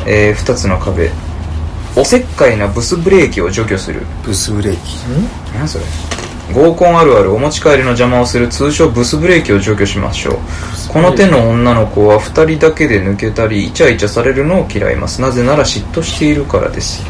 [0.05, 1.11] え2つの壁。
[1.95, 4.01] おせっかいなブスブレーキを除去する。
[4.23, 4.97] ブスブレーキ。
[5.55, 5.85] 何それ。
[6.53, 8.47] 合コンあるあるお持ち帰りの邪魔をする。
[8.47, 10.37] 通称ブスブレーキを除去しましょう
[10.93, 15.21] この手の女の子は2人だけで抜けたりイチャイチャされるのを嫌います。
[15.21, 17.03] なぜなら嫉妬しているからです。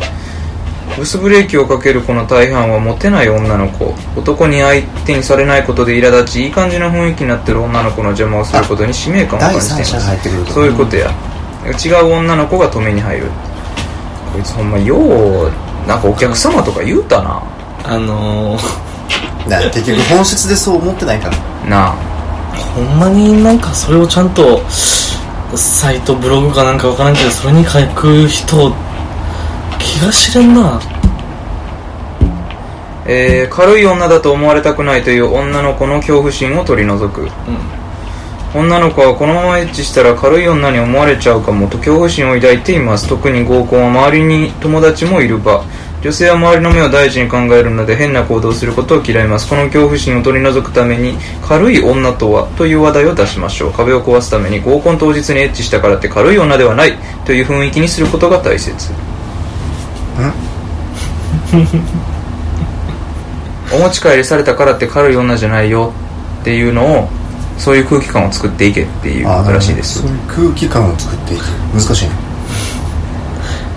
[0.97, 3.93] ブスブレーキをかける子の大半はモテない女の子。
[4.15, 10.07] 男に相手にされないことで苛立ちいい感じの雰囲気になってる女の子の邪魔をすることに使命感を感第じてい三者がます。
[10.07, 11.11] 入ってくるとそういうことや。
[11.65, 13.25] 違う女の子が止めに入る。
[14.31, 15.51] こいつほんまよう
[15.85, 17.43] なんかお客様とか言うたな。
[17.83, 21.35] あのー、結局本質でそう思ってないから。
[21.67, 22.12] なあ
[22.55, 24.61] ほんまになんかそれをちゃんと
[25.55, 28.73] サイトブログかなんかわからんけどそれに書く人
[29.79, 30.81] 気が知れんな。
[33.05, 37.27] えー、軽い女だと思われたくないという女の子の恐怖心を取り除く。
[38.55, 43.09] 女の子はこのままエッチしたら軽い女に思われちゃうかもと恐怖心を抱いています。
[43.09, 45.63] 特に合コンは周りに友達もいる場
[46.03, 49.47] 女性は周りの目を第一に考えるので変な行動をすることを嫌います。
[49.47, 53.71] この恐怖心を取り除くために軽い女とはという話題を出しましょう。
[53.71, 58.75] 壁を壊すために合コン当日にエッチしたからって軽い女ではないという雰囲気にすることが大切。
[63.71, 65.93] お持ち帰りされたからって軽い女じゃないよ。
[66.41, 67.07] っていうのを
[67.57, 70.01] そういう空気感を作っていけっていうことらしいです。
[70.01, 71.43] そういう空気感を作っていく
[71.73, 72.11] 難しいね。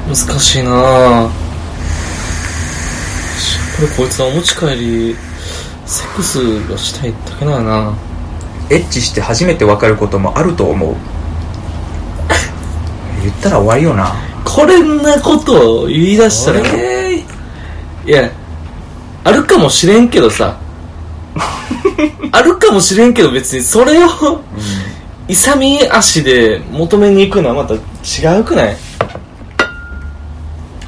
[0.08, 1.45] 難しいなぁ
[3.76, 5.16] これこいつはお持ち帰り
[5.84, 7.94] セックスがしたいだけなんやな。
[8.70, 10.96] エッチして初めて分かることもあると思う。
[13.22, 14.14] 言ったら終わりよな。
[14.44, 16.60] これんなことを言い出したら。
[16.60, 16.66] こ
[18.06, 18.30] いや
[19.24, 20.56] あるかもしれんけどさ。
[22.32, 23.62] あるかもしれんけど別に。
[23.62, 24.40] それを
[25.28, 28.76] 勇み足で求めに行くのはまた違うくない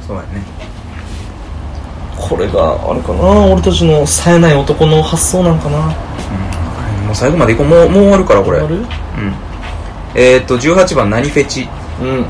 [0.07, 0.59] そうやね
[2.29, 3.47] これがあれかな。
[3.47, 5.79] 俺たちの冴えない男の発想なんかな。
[7.07, 7.67] もう最後までいこう。
[7.67, 8.59] もうもう終わるからこれ。
[8.59, 8.87] うん。
[10.15, 11.69] えー、っと18番何フェチ？
[12.01, 12.27] うん。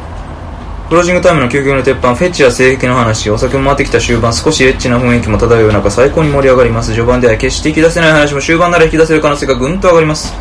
[0.89, 6.93] クロージングタイムの究極の鉄板フェチや性癖の話お酒も回ってきた終盤少しエッチな雰囲気も漂う中最高に盛り上がります。
[6.93, 10.33] 序盤では決して引き出せない話も終盤なら引き出せる可能性がぐんと上がります。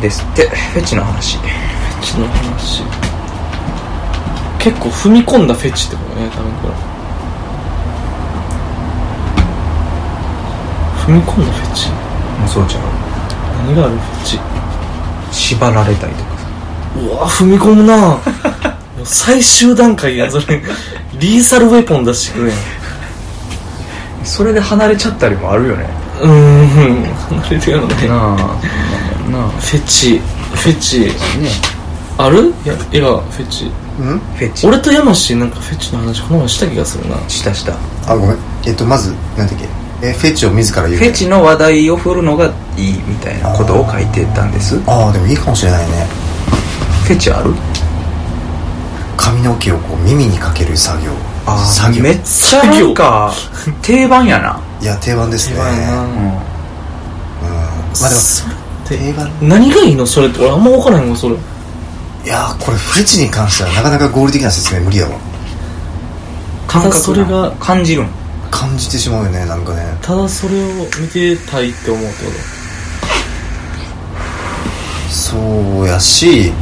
[0.00, 0.48] ですって。
[0.48, 1.36] フェチの話。
[1.38, 2.82] フェチの話。
[4.58, 6.87] 結構踏み込んだフェチってことね多分これ
[11.08, 11.88] 踏み込んだフェチ？
[11.88, 11.94] も
[12.44, 12.82] うそうちゃう。
[13.66, 14.38] 何があるフェチ？
[15.32, 16.46] 縛られたりとかさ。
[17.00, 18.18] うわ踏み込むな。
[19.04, 20.60] 最終段階やんそれ
[21.18, 22.58] リーサルウェポン出してくるやん。
[24.24, 25.86] それで離れちゃったりもあるよね。
[26.20, 27.04] うーん。
[27.30, 28.08] 離れてるよね。
[28.08, 28.18] なあ
[29.30, 30.20] なあフェチ。
[30.52, 31.00] フェチ。
[31.00, 31.12] ね。
[32.18, 32.52] ある？
[32.64, 33.72] いやフェチ。
[33.98, 34.18] うん？
[34.36, 34.66] フェチ。
[34.66, 37.16] 俺と山氏なんかフェチの話この前した気がするな。
[37.28, 37.74] したした。
[38.06, 38.36] あごめん。
[38.66, 39.87] えっとまずなんだっけ？
[40.00, 40.98] えフェチを自ら言う。
[40.98, 44.80] フェチの話題を振るのがいいみたいなことを書いてたんです。
[44.86, 46.06] ああでもいいかもしれないね。
[47.04, 47.52] フェチある？
[49.16, 51.10] 髪の毛をこう耳にかける作業。
[51.66, 52.02] 作業。
[52.02, 53.32] めっちゃなんか
[53.82, 54.60] 定番やな。
[54.80, 55.56] いや定番ですね。
[55.56, 56.02] 定番やな。
[56.02, 56.10] うん。
[56.10, 56.46] うんま
[58.06, 58.20] あでも
[58.86, 59.48] 定番。
[59.48, 60.06] 何がいいの？
[60.06, 61.34] それって俺あんま分からへんわそれ。
[61.34, 61.38] い
[62.28, 65.18] やーこれフェチに関してはなかなか合理的な説明無理だわ。
[66.68, 68.08] ただそれが感じるん
[68.50, 69.82] 感じてしまうよねなんかね。
[70.02, 70.66] ただそれを
[71.00, 72.30] 見てたいって思うってこ
[75.10, 75.36] そ
[75.82, 76.52] うやし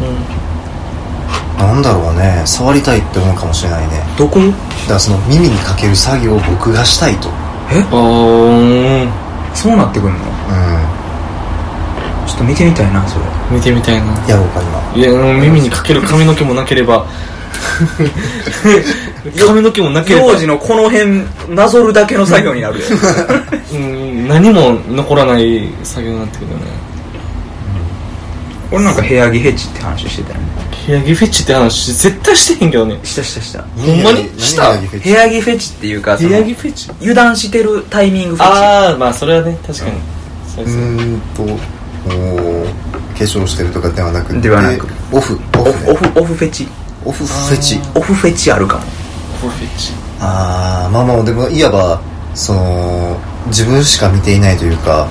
[1.58, 2.42] となんだろうね。
[2.44, 4.02] 触りたいって思うかもしれないね。
[4.18, 4.58] どこだか
[4.94, 7.28] らその耳にかける作業を僕がしたいと。
[7.72, 7.80] え？
[7.80, 9.08] あー。
[9.54, 10.18] そうなってくるの？
[10.18, 10.20] う
[12.28, 13.24] ちょっと見てみたいなそれ。
[13.50, 14.04] 見てみたいな。
[14.04, 14.92] んやろうか今。
[14.96, 17.06] いやうん耳にかける髪の毛もなければ
[19.32, 20.26] 髪の毛もなければ。
[20.32, 21.22] 幼児のこの辺
[21.54, 22.86] なぞるだけの作業になるよ。
[23.72, 24.28] うん。
[24.28, 26.64] 何も残らない作業になってくるよね。
[28.72, 30.46] 俺なんか部屋着フェチって話してたよね。
[30.86, 32.98] 部屋着フェチって話絶対してへんけどね。
[33.04, 33.62] したしたした。
[33.62, 34.28] ほんまに？
[34.28, 34.74] 何した？
[34.74, 35.08] 何がフェチ。
[35.08, 36.90] 部屋着フェチっていうかそ部の屋着フェチ？
[37.00, 38.50] 油断してるタイミングフェチ。
[38.52, 40.00] ああまあそれはね確かに。
[40.48, 40.82] そううですね。
[40.82, 42.72] ーんとおー
[43.16, 44.86] 化粧してるとかではなくてではなく。
[45.12, 45.38] オフ。
[45.56, 45.86] オオフね。
[45.86, 46.68] フオフオフフェチ。
[47.04, 47.78] オフフェチ。
[47.94, 48.84] オフフェチあるかも
[50.20, 52.00] ああまあまあでもいわば
[52.34, 53.16] その
[53.48, 55.08] 自分しか見ていないというか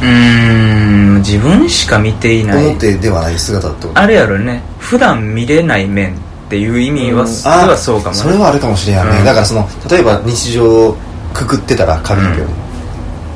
[0.00, 2.66] うーん自分しか見ていない。
[2.68, 3.98] 表ではない姿ってこと？
[3.98, 4.62] あれやろね。
[4.78, 7.26] 普段見れない面っていう意味は、うん。
[7.26, 8.22] ではそうかもね。
[8.22, 9.24] それはあるかもしれないね、うん。
[9.24, 10.96] だからその例えば日常
[11.34, 12.44] くくってたら髪の毛を、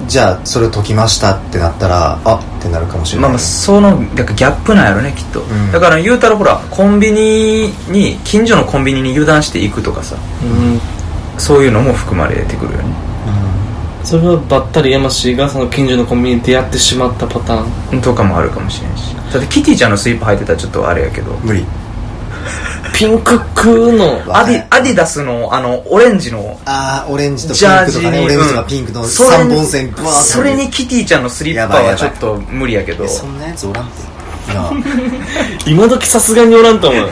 [0.06, 5.72] じゃあそれを解きましたってなったらあってなるかもしれない、まあまあそのギャップなんやろねきっと、ん。
[5.72, 10.16] だから言うたらほらコンビニに近所のコンビニに油断していくとかさ。
[10.42, 10.80] うん。
[11.38, 12.94] そういうのも含まれてくるよね。
[14.04, 18.02] それはばったり山氏がその近所のコンビニで出会ってしまったパターン。
[18.02, 19.14] とかもあるかもしれんし。
[19.32, 21.32] だってキティちゃんのスイープ履いてたらちょっとあれやけど。
[21.42, 21.64] 無理
[22.92, 26.58] ピンククのアディアディダスのあのオレンジの。
[26.64, 28.18] ああオレンジとピジャーンクとかね。
[28.18, 28.24] ジに。
[28.26, 33.04] オレンジとかピンクのそれに3本線ブワーそれにキティちゃんのスリッパはちょっと無理やけど。
[33.04, 33.92] えそんなやつおらんて。
[35.66, 37.10] 今時さすがにおらんと思う。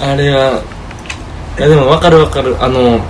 [0.00, 0.60] あれは。
[1.58, 2.56] いやでも分かる分かる。
[2.60, 3.00] あの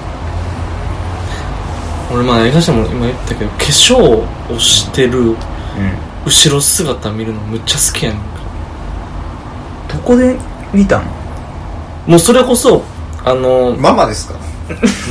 [2.12, 5.36] 俺まあ映画しても今言ったけど化粧をしてるうん。
[6.24, 8.24] 後ろ姿見るのむっちゃ好きやねんか。
[9.92, 10.36] どこで
[10.72, 11.21] 見たの
[12.06, 12.82] もうそれこそ
[13.24, 14.34] あのママですか？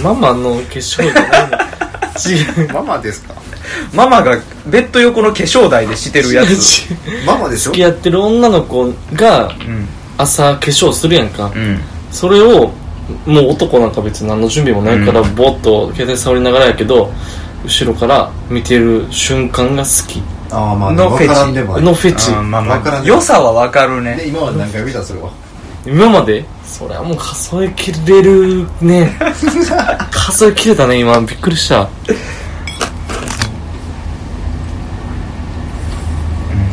[0.03, 1.57] ママの化粧じゃないの
[2.63, 3.33] 違うママですか？
[3.93, 4.37] ママが
[4.67, 6.83] ベッド横の化粧台でしてるやつ。
[7.25, 7.71] ママでしょ？
[7.71, 9.87] 付き合ってる女の子がうん。
[10.17, 11.79] 朝化粧するやんか、うん。
[12.11, 12.71] それを
[13.25, 15.35] もう男なんか別に何の準備もないから、うん。
[15.35, 17.11] ぼーっと携帯触りながらやけど
[17.63, 20.21] 後ろから見てる瞬間が好き。
[20.51, 21.27] ああまあのフェチ。
[21.27, 21.83] 分からんでもない。
[21.83, 22.31] のフェチ。
[22.31, 22.77] あーまあまあ。
[22.77, 25.29] わからんね良さはわかるでね今まで何回見たそれは？
[25.85, 26.45] 今まで？
[26.65, 29.17] それはもう数えきれるね。
[30.11, 31.19] 数えきれたね今。
[31.21, 31.81] びっくりした。
[31.81, 31.87] うん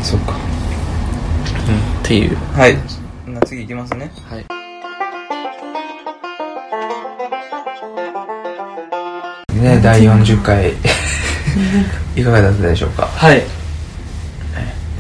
[0.02, 0.32] そっか。
[0.32, 0.36] っ
[2.02, 2.36] ていう。
[2.54, 2.76] はい。
[3.26, 4.10] な次いきますね。
[4.28, 4.44] はい。
[9.58, 10.72] ね第40回。
[12.14, 13.08] いかがだったでしょうか？
[13.16, 13.42] はい。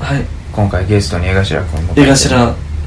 [0.00, 0.24] はい。
[0.52, 1.92] 今回ゲストに江頭君も。
[1.96, 2.36] 江頭。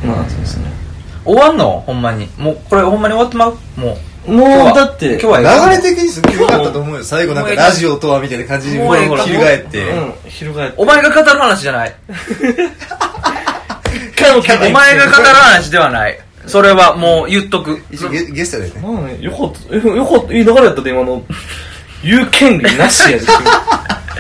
[0.04, 0.81] まあそうですね
[1.26, 1.84] 終わんの？
[1.86, 2.28] ほんまに。
[2.38, 3.58] もうこれほんまに終わってまう？
[3.78, 3.98] も
[4.28, 4.32] う。
[4.32, 4.74] もう今日は。
[4.74, 7.04] だって今日は流れ的にすごい良かったと思うよ。
[7.04, 9.90] 最後なんかラジオとはみたいな感じにもう翻って。
[9.90, 10.76] うん翻って。
[10.78, 11.96] お前が語る話じゃない。
[14.24, 16.20] お前が語る話ではない。
[16.48, 17.82] それはもう言っとく。
[17.92, 18.82] 一応ゲゲストだよね。
[18.82, 19.76] まあねよかった。
[19.76, 20.34] よよかった。
[20.34, 21.24] いい流れやったで今の。
[22.04, 23.26] 言う権利なしやで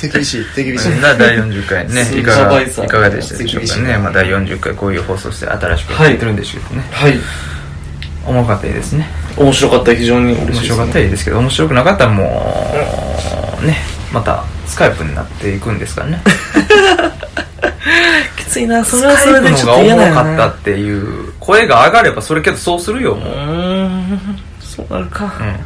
[0.00, 0.44] 手厳しい。
[0.54, 7.18] 手厳しい第40回ね いかがいかがでしたでしょうかね、まあ、第40回こういう放送して新しくやってるんですけどね、はい。
[8.26, 9.08] おもろかったですね。
[9.36, 13.76] 面白かった非常に面白かったらいいですけど面白くなかったらもうね
[14.12, 16.22] またスカイプになっていくんですからね。
[18.36, 18.84] きついな。
[18.84, 20.22] そスれはそれでちょっと嫌だよな。
[20.22, 23.34] かったっていう声が上がればそれけどそうするよもう、
[24.60, 25.32] そうなるか。
[25.40, 25.56] うん、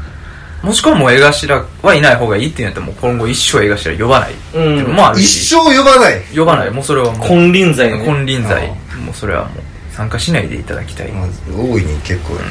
[0.63, 4.33] もしくはもう江頭はいない方がいいって言うんやったらもう今後一生江頭呼ばない。
[4.33, 6.23] っていうのもある一し、生呼ばない。
[6.37, 6.71] 呼ばない。
[6.71, 7.29] もうそれはもう。
[7.29, 8.05] 金輪際ね。
[8.05, 8.69] 金輪際。
[8.69, 12.35] もうそれはもう参加しないでいただきたい、まあ大いに結構。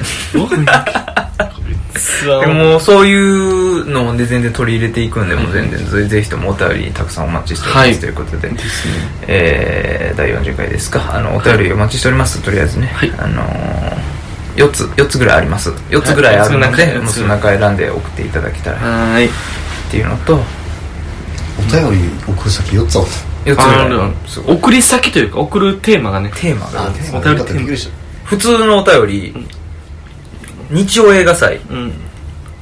[2.42, 8.52] でもそういうので全然取り入れていくんで、もう全然ぜぜひともお便りたくさんお待ちしております、はいということで、
[9.28, 11.16] えー、第40回ですか。
[11.16, 12.42] あのお便りお待ちしております。
[12.42, 13.12] とりあえずね、はい。
[13.18, 13.98] あのー、
[14.60, 15.70] 4つ4つぐらいあります。
[15.90, 17.00] 4つぐらいあるので、はい。
[17.00, 19.30] もうその中選んで送っていただけたらっはーい
[19.90, 23.06] ていうのとお便り送る先4つあっ
[23.46, 26.30] 4つ送り先というか送るテーマがね。
[26.36, 27.90] テーマがお便りよかったびっくりし
[28.26, 29.48] 普通のお便り、
[30.70, 31.58] 日曜映画祭。
[31.70, 31.94] うん。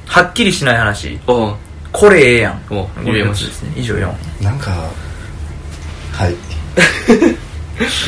[0.06, 1.20] はっきりしない話。
[1.26, 2.62] これええやん。
[2.70, 3.74] おうこれやつですね。
[3.76, 4.72] 以上4たなんか
[6.14, 6.36] はい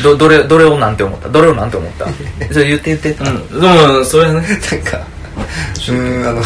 [0.02, 1.28] どどれどれをなんて思った？
[1.28, 2.06] どれをなんて思った？
[2.52, 3.60] それ言って言って、うん。
[3.60, 3.66] で
[3.98, 4.40] もそれはね。
[4.70, 6.42] なんかうーんあの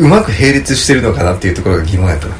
[0.00, 2.26] うまく並列してるのかなっていうところが疑問やった。
[2.26, 2.34] な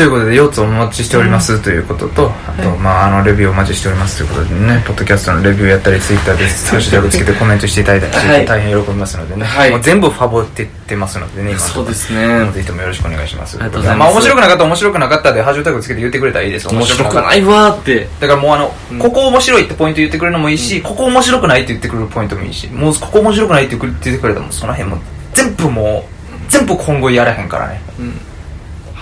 [0.00, 8.46] ということで4つお待ちしておりますということと、あと、まあ、あの、レビューお待ちしておりますということでね、ポッドキャストのレビューやったり、ツイッターで ハッシュタグつけてコメントしていただいたり、はい。
[8.46, 9.70] 大変喜びますのでね、はい。
[9.70, 12.50] もう全部ファボってってますのでね、今そうですね。
[12.54, 13.56] ぜひともよろしくお願いします。
[13.56, 14.08] ありがとうございます。
[14.08, 16.68] まあ、面白くなかったら面白くなかったで、ハッシュタグつけて言ってくれたらいいです。
[16.68, 18.08] 面白くないわーって。
[18.20, 18.98] だからもうあの、うん。
[18.98, 24.98] ここ面白いってポイント言ってくれるのもいいし、ここ面白くないって言ってくれるポイントもいいし、もうここ面白くないって言ってくれたらもうその辺も
[25.34, 27.82] 全部もう、全部今後やらへんからね。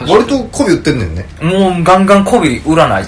[0.06, 3.06] 割と媚び売ってんねんねもうガンガン媚び売らない。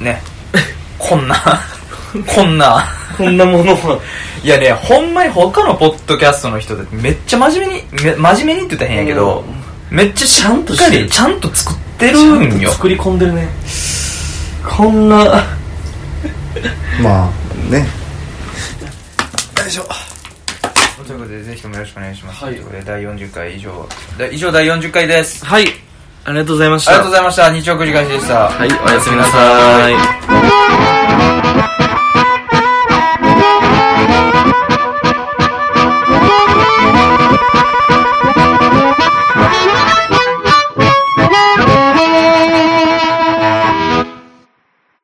[0.00, 0.22] ね。
[0.98, 1.36] こんな、
[2.26, 2.84] こんな。
[3.16, 3.98] こんなものは
[4.42, 9.44] いやね、ほんまに他のポッドキャストの人ってめっちゃ真面目に、め真面目にって言ったら変やけど、
[9.90, 12.70] めっちゃちゃんとしっかり、ちゃんと作ってるちゃんよ。
[12.72, 13.48] 作り込んでるね
[14.66, 15.16] こんな
[17.02, 17.30] まあ
[17.70, 17.84] ねよ
[19.66, 19.88] いしょ
[21.06, 22.44] ということで、ぜひともよろしくお願いします。
[22.44, 25.44] はいということで、第40回以上、だ以上第40回です。
[25.44, 25.66] はい
[26.24, 27.50] ありがとうございましたありがとうございました。
[27.50, 28.48] 日曜9時開始でした。
[28.48, 29.90] はいおやすみなさ
[31.66, 31.69] い